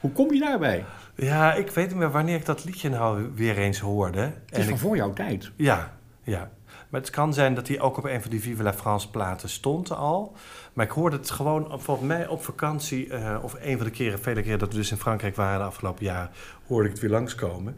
[0.00, 0.84] Hoe kom je daarbij?
[1.14, 4.20] Ja, ik weet niet meer wanneer ik dat liedje nou weer eens hoorde.
[4.20, 5.50] Het is En van ik- voor jouw tijd.
[5.56, 5.92] Ja,
[6.22, 6.50] ja.
[6.88, 9.48] Maar het kan zijn dat hij ook op een van die Vive la France platen
[9.48, 10.36] stond al.
[10.72, 13.08] Maar ik hoorde het gewoon volgens mij op vakantie...
[13.12, 15.64] eh, of een van de keren, vele keren dat we dus in Frankrijk waren de
[15.64, 16.30] afgelopen jaren...
[16.66, 17.76] hoorde ik het weer langskomen.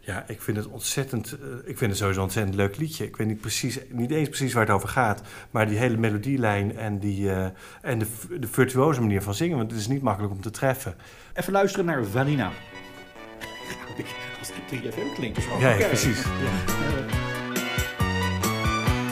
[0.00, 1.32] Ja, ik vind het ontzettend...
[1.32, 3.04] eh, ik vind het sowieso een ontzettend leuk liedje.
[3.04, 5.22] Ik weet niet, precies, niet eens precies waar het over gaat.
[5.50, 7.46] Maar die hele melodielijn en, die, eh,
[7.82, 8.06] en de,
[8.40, 9.56] de virtuoze manier van zingen...
[9.56, 10.94] want het is niet makkelijk om te treffen.
[11.34, 12.50] Even luisteren naar Vanina.
[14.38, 15.38] Als het 3FM klinkt.
[15.58, 16.24] Ja, precies.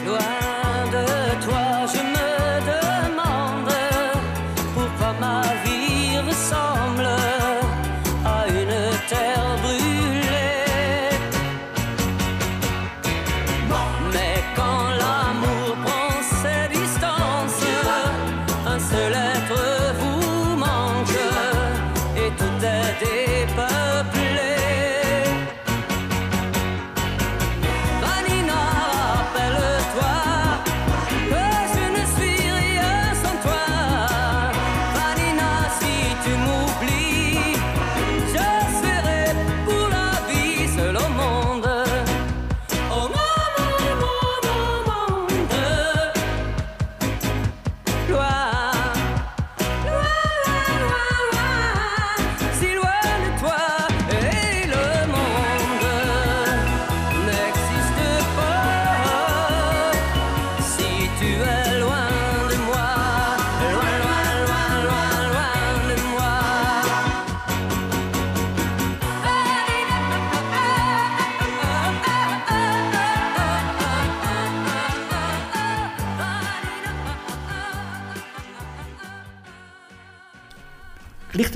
[0.05, 1.05] Loin de
[1.45, 1.68] toi,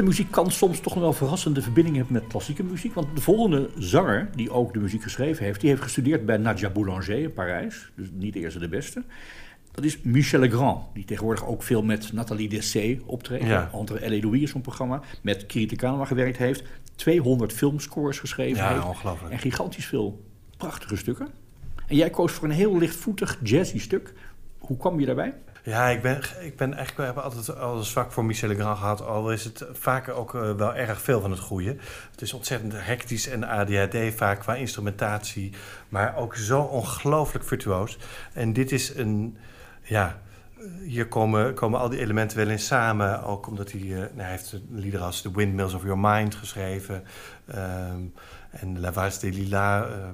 [0.04, 2.94] Muziek kan soms toch wel verrassende verbindingen hebben met klassieke muziek.
[2.94, 6.70] Want de volgende zanger, die ook de muziek geschreven heeft, die heeft gestudeerd bij Nadia
[6.70, 7.92] Boulanger in Parijs.
[7.96, 9.04] Dus niet de eerste de beste.
[9.72, 13.46] Dat is Michel Legrand, die tegenwoordig ook veel met Nathalie Dessay optreedt.
[13.46, 13.70] Ja.
[13.74, 15.02] Entre Elle Louis is zo'n programma.
[15.22, 16.64] Met Kirite Kanema gewerkt heeft.
[16.96, 18.86] 200 filmscores geschreven Ja, heeft.
[18.86, 19.34] ongelooflijk.
[19.34, 20.24] En gigantisch veel
[20.58, 21.28] prachtige stukken.
[21.88, 24.14] En jij koos voor een heel lichtvoetig jazzy stuk.
[24.58, 25.34] Hoe kwam je daarbij?
[25.66, 28.78] Ja, ik ben, ik ben echt, ik heb altijd al een zwak voor Michel Legrand
[28.78, 29.02] gehad.
[29.02, 31.76] Al is het vaak ook eh, wel erg veel van het goede.
[32.12, 35.54] Het is ontzettend hectisch en ADHD vaak qua instrumentatie.
[35.90, 37.98] Maar ook zo ongelooflijk virtuoos.
[38.34, 39.38] En dit is een,
[39.82, 40.22] ja...
[40.84, 43.24] Hier komen, komen al die elementen wel in samen.
[43.24, 46.36] Ook omdat hij, eh, nou, hij heeft een lieder als The Windmills of Your Mind
[46.36, 47.04] geschreven.
[47.46, 48.02] ehm,
[48.52, 50.14] en La Vase des Lilas, eh, eh,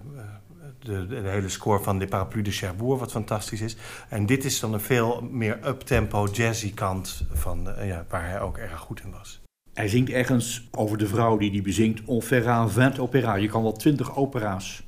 [0.79, 3.75] de, hele score van De Parapluie de Cherbourg, wat fantastisch is.
[4.09, 8.41] En dit is dan een veel meer uptempo jazzy kant van, eh, ja, waar hij
[8.41, 9.41] ook erg goed in was.
[9.73, 12.01] Hij zingt ergens over de vrouw die die bezingt.
[12.05, 13.35] On fera 20 opera.
[13.35, 14.83] Je kan wel 20 opera's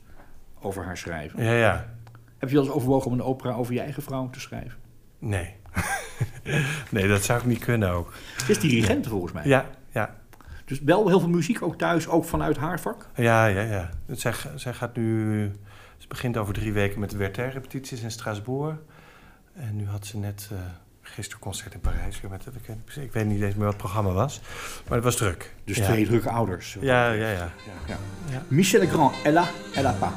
[0.59, 1.43] over haar schrijven.
[1.43, 1.93] Ja, ja.
[2.37, 4.77] Heb je wel eens overwogen om een opera over je eigen vrouw te schrijven?
[5.19, 5.55] Nee.
[6.91, 8.13] nee, dat zou ik niet kunnen ook.
[8.37, 9.45] Het is dirigent volgens mij.
[9.45, 10.15] Ja, ja.
[10.65, 13.07] Dus wel heel veel muziek ook thuis, ook vanuit haar vak.
[13.15, 13.89] Ja, ja, ja.
[14.07, 15.51] Zij, zij gaat nu...
[16.11, 18.75] Begint over drie weken met de Werther-repetities in Straatsburg.
[19.53, 20.59] En nu had ze net uh,
[21.01, 22.21] gisteren concert in Parijs.
[22.21, 24.41] Met, ik, weet, ik weet niet eens meer wat het programma was.
[24.87, 25.53] Maar het was druk.
[25.63, 25.85] Dus ja.
[25.85, 26.77] twee drukke ouders.
[26.81, 27.31] Ja, ja, ja.
[27.31, 27.51] ja,
[27.87, 27.97] ja.
[28.29, 28.43] ja.
[28.47, 30.11] Michel Legrand, Ella, Ella pas.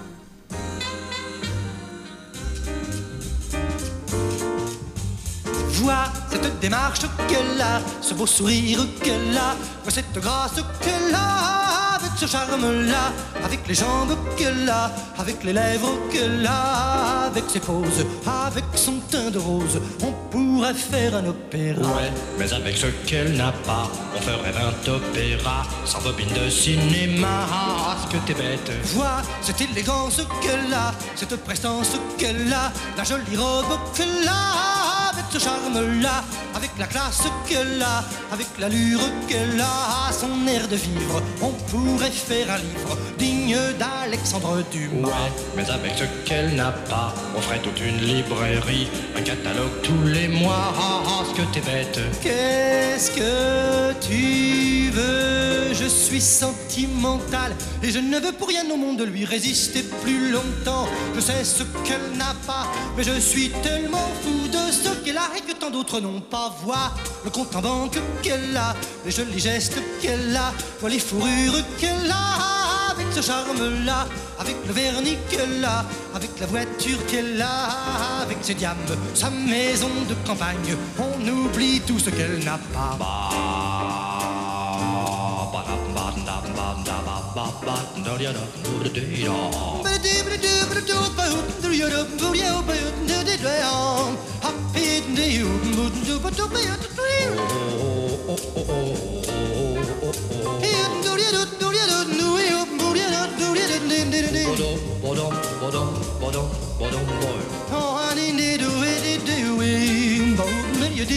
[5.69, 11.84] Vois cette démarche qu'elle a, ce beau sourire qu'elle a, vois cette grâce qu'elle a,
[11.95, 13.13] avec ce charme-là,
[13.45, 18.95] avec les jambes qu'elle a, avec les lèvres qu'elle a, avec ses poses, avec son
[19.11, 21.81] teint de rose, on pourrait faire un opéra.
[21.81, 27.47] Ouais, mais avec ce qu'elle n'a pas, on ferait vingt opéras, sans bobine de cinéma,
[27.53, 28.71] ah, ce que t'es bête.
[28.95, 35.25] Vois cette élégance qu'elle a, cette prestance qu'elle a, la jolie robe qu'elle a, avec
[35.31, 36.25] ce charme-là,
[36.55, 41.53] avec la classe qu'elle a, avec l'allure qu'elle a, son air de vivre, on
[41.85, 45.09] pourrait faire un livre digne d'Alexandre Dumas.
[45.09, 50.07] Ouais, mais avec ce qu'elle n'a pas, on ferait toute une librairie, un catalogue tous
[50.07, 52.01] les mois, ah, ah, ce que t'es bête.
[52.23, 54.34] Qu'est-ce que tu
[55.85, 60.89] Je suis sentimental et je ne veux pour rien au monde lui résister plus longtemps.
[61.15, 62.67] Je sais ce qu'elle n'a pas,
[62.97, 66.57] mais je suis tellement fou de ce qu'elle a et que tant d'autres n'ont pas.
[66.65, 66.91] Vois
[67.23, 68.75] le compte en banque qu'elle a,
[69.05, 74.07] les jolis gestes qu'elle a, vois les fourrures qu'elle a avec ce charme-là,
[74.39, 78.81] avec le vernis qu'elle a, avec la voiture qu'elle a, avec ses diamants,
[79.13, 80.77] sa maison de campagne.
[80.99, 82.97] On oublie tout ce qu'elle n'a pas.
[82.99, 83.64] Ba,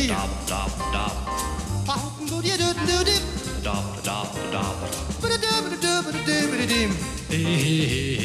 [0.08, 1.28] Stop, stop, stop.
[7.30, 8.18] Eh.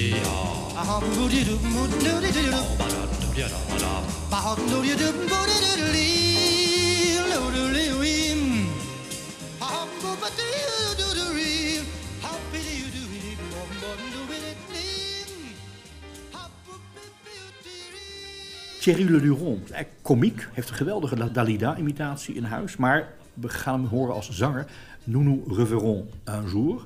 [18.83, 22.77] Thierry Le Luron, eigenlijk komiek, heeft een geweldige Dalida-imitatie in huis.
[22.77, 24.67] Maar we gaan hem horen als zanger.
[25.05, 26.85] Nous nous reverrons un jour.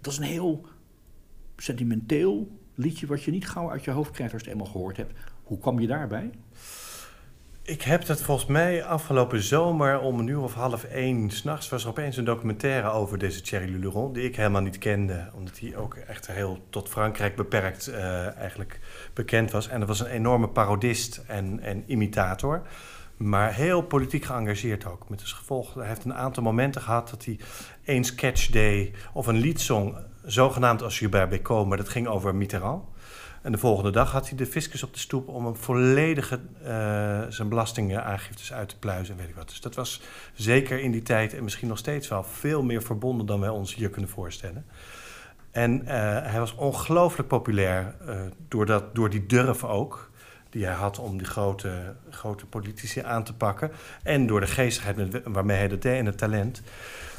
[0.00, 0.66] Dat is een heel
[1.56, 4.96] sentimenteel liedje wat je niet gauw uit je hoofd krijgt als je het eenmaal gehoord
[4.96, 5.12] hebt.
[5.42, 6.30] Hoe kwam je daarbij?
[7.64, 11.82] Ik heb dat volgens mij afgelopen zomer om een uur of half één s'nachts was
[11.82, 15.76] er opeens een documentaire over deze Thierry Luron, die ik helemaal niet kende, omdat hij
[15.76, 18.80] ook echt heel tot Frankrijk beperkt eh, eigenlijk
[19.14, 19.68] bekend was.
[19.68, 22.62] En dat was een enorme parodist en, en imitator,
[23.28, 25.08] maar heel politiek geëngageerd ook.
[25.08, 27.38] Met als gevolg, hij heeft een aantal momenten gehad dat hij
[27.84, 32.34] één sketch deed of een lied zong, zogenaamd als Hubert Bécaud, maar dat ging over
[32.34, 32.84] Mitterrand.
[33.42, 37.20] En de volgende dag had hij de fiscus op de stoep om een volledige eh,
[37.28, 39.48] zijn belastingaangiftes uit te pluizen en weet ik wat.
[39.48, 40.00] Dus dat was
[40.34, 43.74] zeker in die tijd en misschien nog steeds wel veel meer verbonden dan wij ons
[43.74, 44.66] hier kunnen voorstellen.
[45.50, 45.96] En eh,
[46.30, 50.10] hij was ongelooflijk populair eh, door, dat, door die durf ook
[50.52, 53.70] die hij had om die grote, grote politici aan te pakken.
[54.02, 56.62] En door de geestigheid met, waarmee hij dat deed en het talent.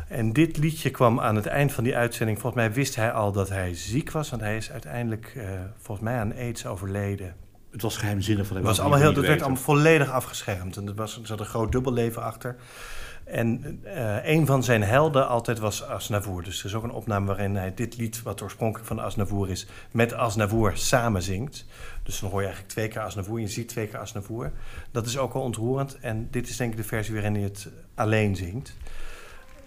[0.07, 2.39] En dit liedje kwam aan het eind van die uitzending.
[2.39, 4.29] Volgens mij wist hij al dat hij ziek was.
[4.29, 5.45] Want hij is uiteindelijk, eh,
[5.77, 7.35] volgens mij, aan aids overleden.
[7.71, 8.65] Het was geheimzinnig van hem.
[8.65, 10.77] Het was allemaal heel, werd allemaal volledig afgeschermd.
[10.77, 12.55] En er, was, er zat een groot dubbelleven achter.
[13.33, 16.43] En eh, een van zijn helden altijd was Asnavour.
[16.43, 19.67] Dus er is ook een opname waarin hij dit lied, wat oorspronkelijk van Asnavour is,
[19.91, 21.65] met Asnavour samen zingt.
[22.03, 23.39] Dus dan hoor je eigenlijk twee keer Asnavour.
[23.39, 24.51] Je ziet twee keer Asnavour.
[24.91, 25.99] Dat is ook wel ontroerend.
[25.99, 28.75] En dit is denk ik de versie waarin hij het alleen zingt.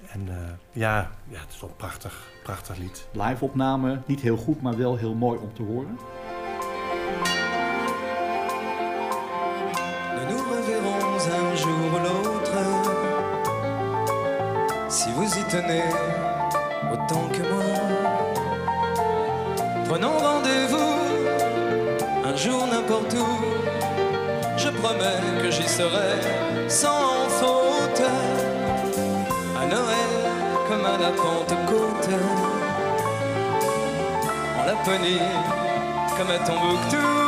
[0.08, 0.34] En uh,
[0.72, 3.08] ja, ja, het is wel een prachtig, prachtig lied.
[3.12, 5.98] Live opname, niet heel goed, maar wel heel mooi om te horen.
[15.48, 15.84] Tenez
[16.92, 17.62] autant que moi,
[19.88, 20.94] prenons rendez-vous
[22.24, 23.26] un jour n'importe où.
[24.56, 28.02] Je promets que j'y serai sans faute.
[29.62, 30.12] À Noël
[30.68, 32.10] comme à la Pentecôte.
[34.58, 35.20] En Laponie
[36.16, 37.25] comme à Tombouctou.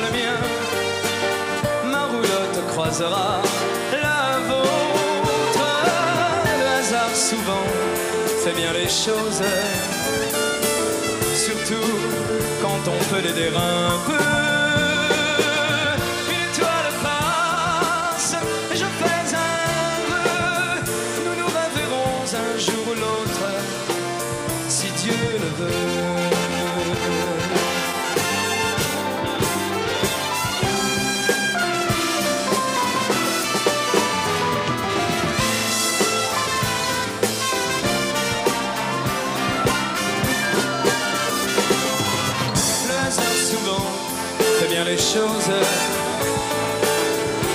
[0.00, 0.38] Le mien,
[1.92, 3.40] ma roulotte croisera
[4.02, 5.66] la vôtre.
[6.60, 7.66] Le hasard souvent
[8.44, 9.42] fait bien les choses,
[11.34, 11.90] surtout
[12.62, 14.49] quand on peut l'aider un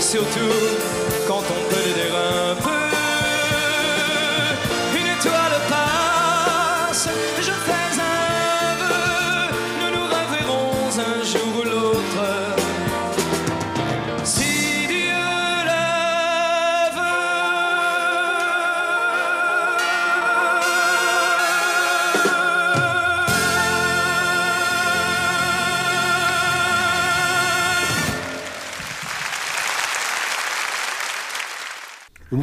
[0.02, 0.40] surtout
[1.26, 2.35] quand on peut l'aider un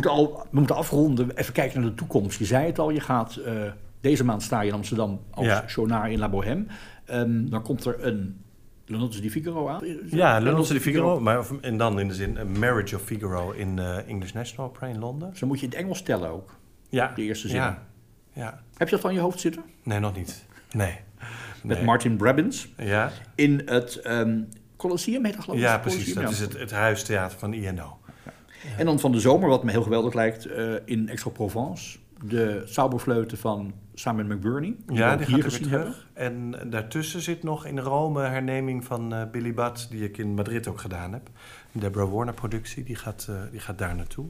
[0.02, 2.38] moeten, al, we moeten afronden, even kijken naar de toekomst.
[2.38, 3.52] Je zei het al, je gaat eh,
[4.00, 5.64] Deze maand sta je in Amsterdam als Ja.
[5.66, 6.64] Jonar in La Bohème.
[7.04, 8.40] Ehm, dan komt er een
[8.86, 9.80] Le Notte di Figaro aan.
[10.10, 13.02] Ja, Le Nonce di Figaro, maar, of- en dan in de zin A Marriage of
[13.02, 15.30] Figaro in eh, English National Opera in Londen.
[15.30, 16.56] Dus dan moet je in het Engels tellen ook.
[16.88, 17.56] Ja, De eerste zin.
[17.56, 17.82] Ja,
[18.32, 18.60] ja.
[18.76, 19.62] Heb je dat van je hoofd zitten?
[19.82, 20.44] Nee, nog niet.
[20.72, 20.96] Nee.
[21.62, 21.86] Met Nee.
[21.86, 22.68] Martin Brabbins.
[22.76, 24.40] Ja, In het ehm
[24.76, 25.64] Colosseum heet dat geloof ik?
[25.64, 26.14] ja precies.
[26.14, 27.98] Dat is het, het huistheater van INO.
[28.76, 31.98] En dan van de zomer, wat me heel geweldig lijkt, eh, in Aix-en-Provence.
[32.24, 34.74] De Sauberfleuten van Simon McBurney.
[34.86, 36.08] Ja, die hier gaat er weer gezien terug.
[36.12, 40.68] En daartussen zit nog in Rome herneming van eh, Billy Budd, die ik in Madrid
[40.68, 41.30] ook gedaan heb.
[41.74, 44.26] Een Deborah Warner productie, die gaat, eh, die gaat daar naartoe.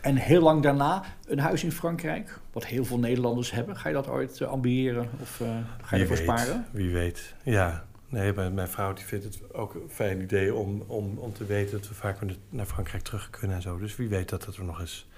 [0.00, 3.76] En heel lang daarna een huis in Frankrijk, wat heel veel Nederlanders hebben.
[3.76, 5.42] Ga je dat ooit ambiëren of
[5.82, 6.66] ga je ervoor sparen?
[6.70, 7.84] Wie weet, ja.
[8.10, 11.78] Nee, mijn, vrouw die vindt het ook een fijn idee om, om, om te weten
[11.78, 13.78] dat we vaak naar Frankrijk terug kunnen en zo.
[13.78, 15.08] Dus wie weet dat dat er nog eens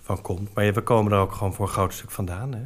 [0.00, 0.54] van komt.
[0.54, 2.62] Maar ja, we komen er ook gewoon voor een groot stuk vandaan, hè?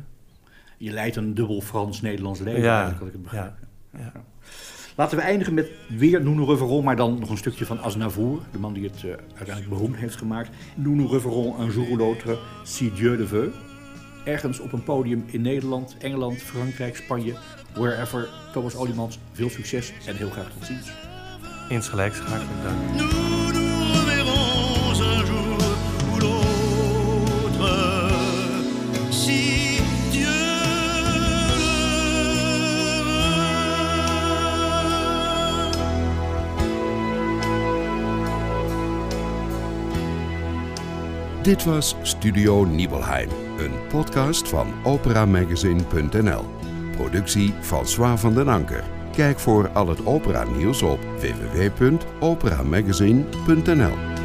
[0.76, 3.52] Je leidt een dubbel Frans-Nederlands leven, Ja, eigenlijk, wat ik het begrijp.
[3.92, 4.24] ja, ja.
[4.96, 8.58] Laten we eindigen met weer Nounou Reveron, maar dan nog een stukje van Aznavour, de
[8.58, 10.50] man die het eh, uiteindelijk beroemd heeft gemaakt.
[10.76, 13.69] Nounou Reveron, un jour ou l'autre, si Dieu le veut.
[14.30, 17.34] Ergens op een podium in Nederland, Engeland, Frankrijk, Spanje,
[17.74, 18.28] wherever.
[18.52, 20.92] Thomas Oliemans, veel succes en heel graag tot ziens.
[21.68, 22.78] Insgelijks, hartelijk dank.
[41.42, 43.28] Dit was Studio Nibelheim,
[43.60, 46.44] een podcast van operamagazine.nl.
[46.96, 48.84] Productie François van den Anker.
[49.12, 54.19] Kijk voor al het opera nieuws op www.operamagazine.nl.